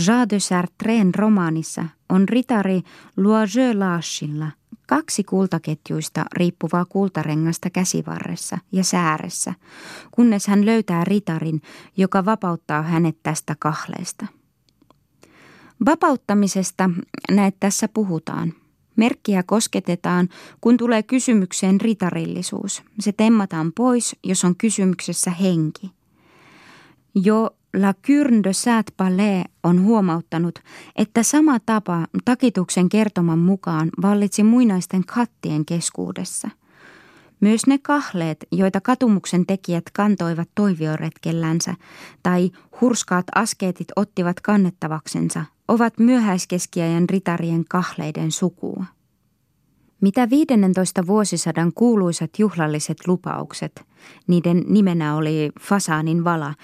Jean 0.05 0.31
de 0.31 0.41
Sartren 0.41 1.15
romaanissa 1.15 1.85
on 2.09 2.29
ritari 2.29 2.83
Loiseux 3.17 3.77
Lachilla 3.79 4.51
kaksi 4.87 5.25
kultaketjuista 5.25 6.25
riippuvaa 6.33 6.85
kultarengasta 6.85 7.71
käsivarressa 7.71 8.59
ja 8.73 8.85
sääressä, 8.85 9.55
kunnes 10.11 10.47
hän 10.47 10.67
löytää 10.67 11.05
ritarin, 11.05 11.63
joka 11.97 12.25
vapauttaa 12.25 12.83
hänet 12.83 13.17
tästä 13.23 13.57
kahleesta. 13.59 14.27
Vapauttamisesta 15.87 16.91
näet 17.31 17.57
tässä 17.61 17.89
puhutaan. 17.89 18.53
Merkkiä 18.97 19.43
kosketetaan, 19.43 20.29
kun 20.61 20.77
tulee 20.77 21.03
kysymykseen 21.03 21.81
ritarillisuus. 21.81 22.83
Se 23.01 23.13
temmataan 23.13 23.73
pois, 23.73 24.17
jos 24.25 24.45
on 24.45 24.57
kysymyksessä 24.57 25.31
henki. 25.31 25.96
Jo 27.25 27.51
La 27.77 27.95
Curne 28.07 28.41
de 28.45 28.53
Saint 28.53 28.87
Palais 28.97 29.45
on 29.63 29.83
huomauttanut, 29.83 30.59
että 30.97 31.23
sama 31.23 31.61
tapa 31.67 32.07
takituksen 32.25 32.89
kertoman 32.89 33.39
mukaan 33.39 33.91
vallitsi 34.03 34.43
muinaisten 34.43 35.05
kattien 35.05 35.65
keskuudessa. 35.65 36.51
Myös 37.41 37.67
ne 37.67 37.79
kahleet, 37.79 38.47
joita 38.53 38.81
katumuksen 38.81 39.47
tekijät 39.47 39.85
kantoivat 39.93 40.49
toivioretkellänsä 40.55 41.75
tai 42.23 42.51
hurskaat 42.81 43.27
askeetit 43.35 43.89
ottivat 43.97 44.41
kannettavaksensa, 44.41 45.45
ovat 45.69 45.99
myöhäiskeskiajan 45.99 47.09
ritarien 47.09 47.65
kahleiden 47.69 48.33
sukua. 48.33 48.85
Mitä 50.01 50.31
15 50.31 51.07
vuosisadan 51.07 51.73
kuuluisat 51.75 52.31
juhlalliset 52.39 52.97
lupaukset, 53.07 53.85
niiden 54.27 54.65
nimenä 54.69 55.17
oli 55.17 55.51
Fasaanin 55.61 56.25
vala, 56.25 56.55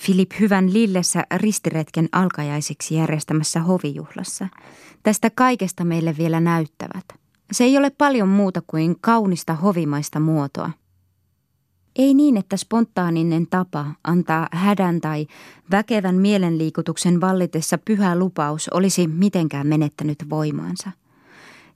Filip 0.00 0.30
Hyvän 0.40 0.72
Lillessä 0.72 1.24
ristiretken 1.34 2.08
alkajaisiksi 2.12 2.94
järjestämässä 2.94 3.60
hovijuhlassa. 3.60 4.48
Tästä 5.02 5.30
kaikesta 5.30 5.84
meille 5.84 6.14
vielä 6.18 6.40
näyttävät. 6.40 7.04
Se 7.52 7.64
ei 7.64 7.78
ole 7.78 7.90
paljon 7.90 8.28
muuta 8.28 8.62
kuin 8.66 8.96
kaunista 9.00 9.54
hovimaista 9.54 10.20
muotoa. 10.20 10.70
Ei 11.96 12.14
niin, 12.14 12.36
että 12.36 12.56
spontaaninen 12.56 13.46
tapa 13.46 13.86
antaa 14.04 14.48
hädän 14.52 15.00
tai 15.00 15.26
väkevän 15.70 16.14
mielenliikutuksen 16.14 17.20
vallitessa 17.20 17.78
pyhä 17.78 18.18
lupaus 18.18 18.68
olisi 18.68 19.06
mitenkään 19.06 19.66
menettänyt 19.66 20.18
voimaansa. 20.30 20.90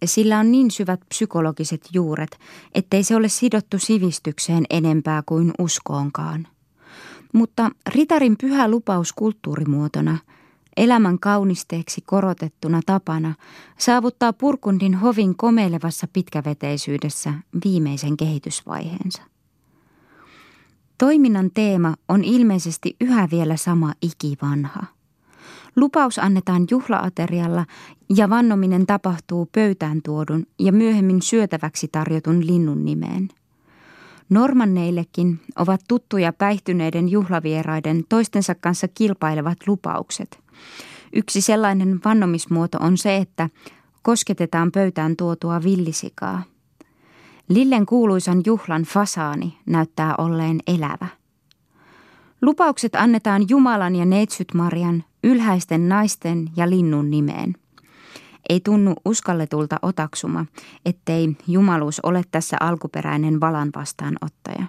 Sillä 0.05 0.39
on 0.39 0.53
niin 0.53 0.71
syvät 0.71 1.01
psykologiset 1.09 1.89
juuret, 1.93 2.39
ettei 2.75 3.03
se 3.03 3.17
ole 3.17 3.29
sidottu 3.29 3.79
sivistykseen 3.79 4.65
enempää 4.71 5.23
kuin 5.27 5.53
uskoonkaan. 5.59 6.47
Mutta 7.35 7.71
ritarin 7.95 8.37
pyhä 8.41 8.69
lupaus 8.69 9.13
kulttuurimuotona, 9.13 10.19
elämän 10.77 11.19
kaunisteeksi 11.19 12.01
korotettuna 12.07 12.81
tapana, 12.87 13.35
saavuttaa 13.79 14.33
Purkundin 14.33 14.95
hovin 14.95 15.37
komeilevassa 15.37 16.09
pitkäveteisyydessä 16.13 17.35
viimeisen 17.65 18.17
kehitysvaiheensa. 18.17 19.23
Toiminnan 20.99 21.51
teema 21.55 21.95
on 22.09 22.25
ilmeisesti 22.25 22.97
yhä 23.01 23.29
vielä 23.31 23.57
sama 23.57 23.93
ikivanha. 24.03 24.83
Lupaus 25.77 26.19
annetaan 26.19 26.67
juhlaaterialla 26.71 27.67
ja 28.17 28.31
vannominen 28.31 28.87
tapahtuu 28.87 29.49
pöytään 29.53 30.01
tuodun 30.05 30.47
ja 30.59 30.73
myöhemmin 30.73 31.23
syötäväksi 31.23 31.89
tarjotun 31.89 32.47
linnun 32.47 32.85
nimeen. 32.85 33.29
Normanneillekin 34.29 35.41
ovat 35.57 35.81
tuttuja 35.89 36.33
päihtyneiden 36.33 37.09
juhlavieraiden 37.09 38.05
toistensa 38.09 38.55
kanssa 38.55 38.89
kilpailevat 38.89 39.59
lupaukset. 39.67 40.39
Yksi 41.13 41.41
sellainen 41.41 42.01
vannomismuoto 42.05 42.79
on 42.81 42.99
se, 42.99 43.17
että 43.17 43.51
kosketetaan 44.03 44.73
pöytään 44.73 45.17
tuotua 45.17 45.63
villisikaa– 45.63 46.43
Lillen 47.49 47.87
kuuluisan 47.87 48.43
juhlan 48.47 48.83
fasaani 48.83 49.59
näyttää 49.67 50.15
olleen 50.19 50.61
elävä. 50.67 51.07
Lupaukset 52.43 52.95
annetaan 52.95 53.49
Jumalan 53.49 53.97
ja 53.97 54.05
Neitsyt 54.05 54.55
Marian, 54.55 55.05
ylhäisten 55.25 55.89
naisten 55.89 56.51
ja 56.57 56.71
linnun 56.71 57.11
nimeen. 57.11 57.55
Ei 58.49 58.61
tunnu 58.61 58.95
uskalletulta 59.05 59.77
otaksuma, 59.83 60.47
ettei 60.85 61.37
jumaluus 61.47 62.01
ole 62.01 62.23
tässä 62.31 62.57
alkuperäinen 62.61 63.41
valan 63.41 63.71
vastaanottaja. 63.77 64.67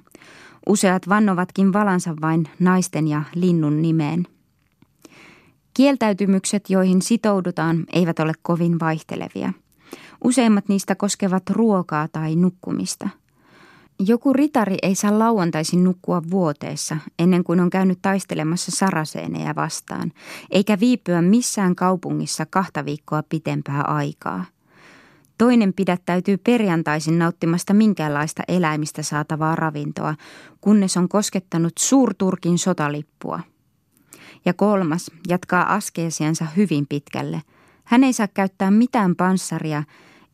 Useat 0.67 1.09
vannovatkin 1.09 1.73
valansa 1.73 2.15
vain 2.21 2.47
naisten 2.59 3.07
ja 3.07 3.21
linnun 3.35 3.81
nimeen. 3.81 4.27
Kieltäytymykset, 5.73 6.69
joihin 6.69 7.01
sitoudutaan, 7.01 7.85
eivät 7.93 8.19
ole 8.19 8.33
kovin 8.41 8.79
vaihtelevia– 8.79 9.53
Useimmat 10.23 10.67
niistä 10.67 10.95
koskevat 10.95 11.49
ruokaa 11.49 12.07
tai 12.07 12.35
nukkumista. 12.35 13.09
Joku 13.99 14.33
ritari 14.33 14.77
ei 14.81 14.95
saa 14.95 15.19
lauantaisin 15.19 15.83
nukkua 15.83 16.21
vuoteessa 16.31 16.97
ennen 17.19 17.43
kuin 17.43 17.59
on 17.59 17.69
käynyt 17.69 17.99
taistelemassa 18.01 18.71
saraseeneja 18.71 19.55
vastaan, 19.55 20.11
eikä 20.51 20.79
viipyä 20.79 21.21
missään 21.21 21.75
kaupungissa 21.75 22.45
kahta 22.45 22.85
viikkoa 22.85 23.23
pitempää 23.29 23.81
aikaa. 23.81 24.45
Toinen 25.37 25.73
pidättäytyy 25.73 26.37
perjantaisin 26.37 27.19
nauttimasta 27.19 27.73
minkäänlaista 27.73 28.43
eläimistä 28.47 29.03
saatavaa 29.03 29.55
ravintoa, 29.55 30.15
kunnes 30.61 30.97
on 30.97 31.09
koskettanut 31.09 31.73
suurturkin 31.79 32.57
sotalippua. 32.57 33.39
Ja 34.45 34.53
kolmas 34.53 35.11
jatkaa 35.27 35.73
askeesiansa 35.73 36.45
hyvin 36.57 36.87
pitkälle. 36.87 37.41
Hän 37.83 38.03
ei 38.03 38.13
saa 38.13 38.27
käyttää 38.27 38.71
mitään 38.71 39.15
panssaria 39.15 39.83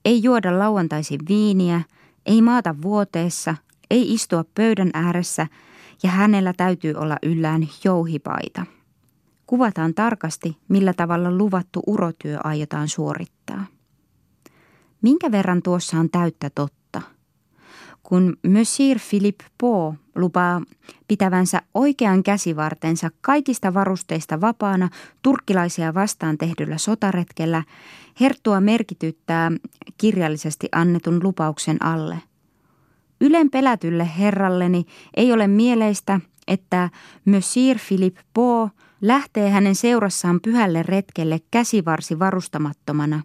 ei 0.05 0.23
juoda 0.23 0.59
lauantaisin 0.59 1.19
viiniä, 1.29 1.81
ei 2.25 2.41
maata 2.41 2.75
vuoteessa, 2.81 3.55
ei 3.89 4.13
istua 4.13 4.45
pöydän 4.55 4.89
ääressä 4.93 5.47
ja 6.03 6.09
hänellä 6.09 6.53
täytyy 6.53 6.93
olla 6.93 7.17
yllään 7.23 7.67
jouhipaita. 7.83 8.65
Kuvataan 9.47 9.93
tarkasti, 9.93 10.57
millä 10.67 10.93
tavalla 10.93 11.31
luvattu 11.31 11.83
urotyö 11.87 12.37
aiotaan 12.43 12.87
suorittaa. 12.87 13.65
Minkä 15.01 15.31
verran 15.31 15.61
tuossa 15.61 15.97
on 15.97 16.09
täyttä 16.09 16.49
totta? 16.55 17.01
Kun 18.03 18.37
Monsieur 18.47 18.99
Philippe 19.09 19.45
Po 19.57 19.95
lupaa 20.15 20.61
pitävänsä 21.07 21.61
oikean 21.73 22.23
käsivartensa 22.23 23.09
kaikista 23.21 23.73
varusteista 23.73 24.41
vapaana 24.41 24.89
turkkilaisia 25.21 25.93
vastaan 25.93 26.37
tehdyllä 26.37 26.77
sotaretkellä, 26.77 27.63
Herttua 28.19 28.61
merkityttää 28.61 29.51
kirjallisesti 29.97 30.67
annetun 30.71 31.23
lupauksen 31.23 31.83
alle. 31.85 32.21
Ylen 33.21 33.49
pelätylle 33.49 34.09
herralleni 34.17 34.85
ei 35.17 35.33
ole 35.33 35.47
mieleistä, 35.47 36.19
että 36.47 36.89
Monsieur 37.25 37.77
Philippe 37.87 38.21
Po 38.33 38.69
lähtee 39.01 39.49
hänen 39.49 39.75
seurassaan 39.75 40.39
pyhälle 40.41 40.83
retkelle 40.83 41.39
käsivarsi 41.51 42.19
varustamattomana. 42.19 43.23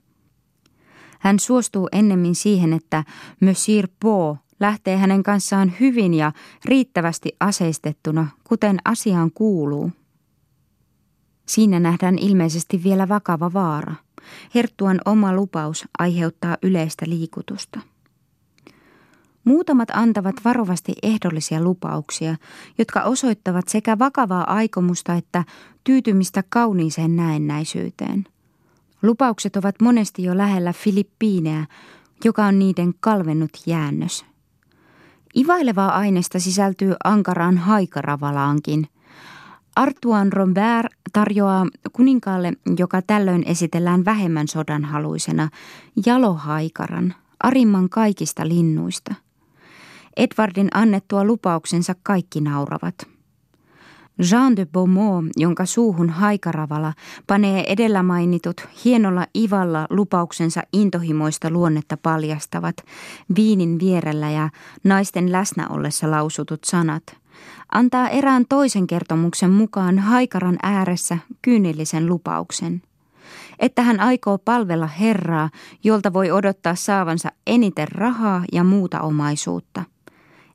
Hän 1.19 1.39
suostuu 1.39 1.89
ennemmin 1.93 2.35
siihen, 2.35 2.73
että 2.73 3.05
Monsieur 3.41 3.89
Po 4.01 4.39
lähtee 4.61 4.97
hänen 4.97 5.23
kanssaan 5.23 5.73
hyvin 5.81 6.15
ja 6.15 6.33
riittävästi 6.65 7.37
aseistettuna, 7.41 8.29
kuten 8.45 8.79
asiaan 8.85 9.31
kuuluu. 9.33 9.91
Siinä 11.47 11.81
nähdään 11.81 12.19
ilmeisesti 12.19 12.83
vielä 12.85 13.09
vakava 13.09 13.53
vaara. 13.53 13.95
Herttuan 14.55 15.01
oma 15.05 15.33
lupaus 15.33 15.85
aiheuttaa 15.99 16.57
yleistä 16.63 17.05
liikutusta. 17.09 17.81
Muutamat 19.45 19.89
antavat 19.93 20.35
varovasti 20.45 20.93
ehdollisia 21.03 21.61
lupauksia, 21.61 22.37
jotka 22.79 23.03
osoittavat 23.03 23.69
sekä 23.69 23.99
vakavaa 23.99 24.55
aikomusta 24.55 25.15
että 25.15 25.45
tyytymistä 25.85 26.45
kauniiseen 26.49 27.17
näennäisyyteen. 27.17 28.25
Lupaukset 29.03 29.57
ovat 29.57 29.75
monesti 29.83 30.23
jo 30.23 30.37
lähellä 30.37 30.73
Filippiineä, 30.73 31.67
joka 32.25 32.45
on 32.45 32.59
niiden 32.59 32.95
kalvennut 33.01 33.51
jäännös. 33.67 34.25
Ivailevaa 35.37 35.97
aineesta 35.97 36.41
sisältyy 36.41 36.95
ankaraan 37.05 37.59
haikaravalaankin– 37.59 38.87
Artuan 39.77 40.33
Robert 40.33 40.93
tarjoaa 41.13 41.67
kuninkaalle, 41.93 42.53
joka 42.79 43.03
tällöin 43.03 43.43
esitellään 43.47 44.05
vähemmän 44.05 44.49
sodanhaluisena, 44.49 45.49
jalohaikaran, 46.07 47.15
arimman 47.43 47.89
kaikista 47.89 48.49
linnuista. 48.49 49.15
Edwardin 50.17 50.69
annettua 50.75 51.25
lupauksensa 51.25 51.95
kaikki 52.03 52.41
nauravat. 52.41 52.95
Jean 54.31 54.57
de 54.57 54.67
Beaumont, 54.67 55.33
jonka 55.37 55.67
suuhun 55.67 56.11
haikaravala 56.11 56.93
panee 57.27 57.73
edellä 57.73 58.03
mainitut 58.03 58.69
hienolla 58.85 59.27
ivalla 59.39 59.87
lupauksensa 59.91 60.63
intohimoista 60.73 61.51
luonnetta 61.51 61.97
paljastavat, 61.97 62.77
viinin 63.37 63.79
vierellä 63.81 64.31
ja 64.31 64.51
naisten 64.85 65.33
läsnä 65.33 65.69
ollessa 65.69 66.11
lausutut 66.11 66.65
sanat– 66.65 67.03
antaa 67.73 68.09
erään 68.09 68.45
toisen 68.49 68.87
kertomuksen 68.87 69.51
mukaan 69.51 69.99
haikaran 69.99 70.59
ääressä 70.63 71.19
kyynillisen 71.43 72.07
lupauksen. 72.07 72.83
Että 73.59 73.83
hän 73.83 74.01
aikoo 74.01 74.39
palvella 74.39 74.87
Herraa, 74.87 75.51
jolta 75.85 76.13
voi 76.13 76.31
odottaa 76.31 76.75
saavansa 76.75 77.33
eniten 77.47 77.89
rahaa 77.89 78.45
ja 78.53 78.65
muuta 78.65 79.01
omaisuutta. 79.01 79.83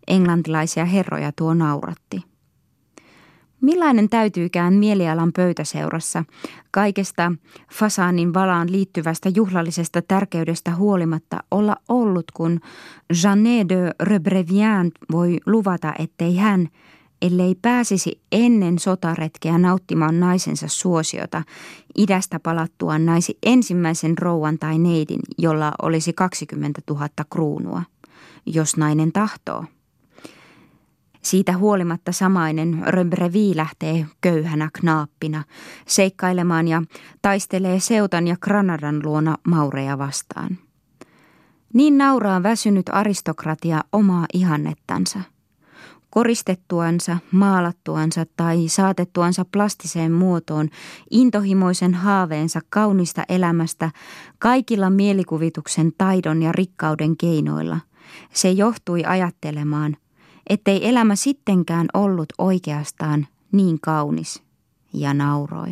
Englantilaisia 0.08 0.86
herroja 0.86 1.32
tuo 1.36 1.54
nauratti. 1.54 2.31
Millainen 3.62 4.10
täytyykään 4.10 4.74
mielialan 4.74 5.32
pöytäseurassa 5.36 6.24
kaikesta 6.72 7.32
fasaanin 7.74 8.34
valaan 8.34 8.72
liittyvästä 8.72 9.30
juhlallisesta 9.30 10.02
tärkeydestä 10.02 10.76
huolimatta 10.76 11.38
olla 11.52 11.76
ollut, 11.90 12.32
kun 12.34 12.60
Jeanne 13.24 13.66
de 13.70 13.92
Rebrevien 14.00 14.92
voi 15.12 15.38
luvata, 15.46 15.94
ettei 16.00 16.36
hän, 16.36 16.68
ellei 17.22 17.56
pääsisi 17.62 18.22
ennen 18.32 18.80
sotaretkeä 18.80 19.58
nauttimaan 19.58 20.20
naisensa 20.20 20.68
suosiota, 20.68 21.44
idästä 21.98 22.40
palattuaan 22.40 23.06
naisi 23.06 23.38
ensimmäisen 23.46 24.18
rouvan 24.18 24.60
tai 24.60 24.78
neidin, 24.80 25.20
jolla 25.38 25.72
olisi 25.82 26.14
20 26.14 26.82
000 26.90 27.08
kruunua, 27.30 27.84
jos 28.46 28.78
nainen 28.78 29.12
tahtoo. 29.12 29.66
Siitä 31.22 31.58
huolimatta 31.58 32.12
samainen 32.12 32.84
Römbrevi 32.88 33.52
lähtee 33.56 34.06
köyhänä 34.22 34.70
knaappina 34.80 35.44
seikkailemaan 35.88 36.68
ja 36.68 36.84
taistelee 37.22 37.80
Seutan 37.80 38.28
ja 38.28 38.36
Granadan 38.42 39.02
luona 39.04 39.38
maureja 39.48 39.98
vastaan. 39.98 40.58
Niin 41.74 41.98
nauraa 41.98 42.44
väsynyt 42.44 42.86
aristokratia 42.92 43.84
omaa 43.92 44.26
ihannettansa. 44.34 45.20
koristettuansa, 46.10 47.18
maalattuansa 47.32 48.26
tai 48.36 48.68
saatettuansa 48.68 49.46
plastiseen 49.52 50.12
muotoon 50.12 50.70
intohimoisen 51.12 51.94
haaveensa 51.94 52.60
kaunista 52.70 53.24
elämästä 53.30 53.92
kaikilla 54.40 54.90
mielikuvituksen 54.90 55.92
taidon 55.98 56.44
ja 56.44 56.52
rikkauden 56.52 57.18
keinoilla. 57.18 57.80
Se 58.34 58.52
johtui 58.52 59.04
ajattelemaan, 59.06 59.98
ettei 60.52 60.90
elämä 60.90 61.16
sittenkään 61.16 61.88
ollut 61.94 62.34
oikeastaan 62.38 63.28
niin 63.52 63.80
kaunis, 63.82 64.44
ja 64.94 65.14
nauroi. 65.14 65.70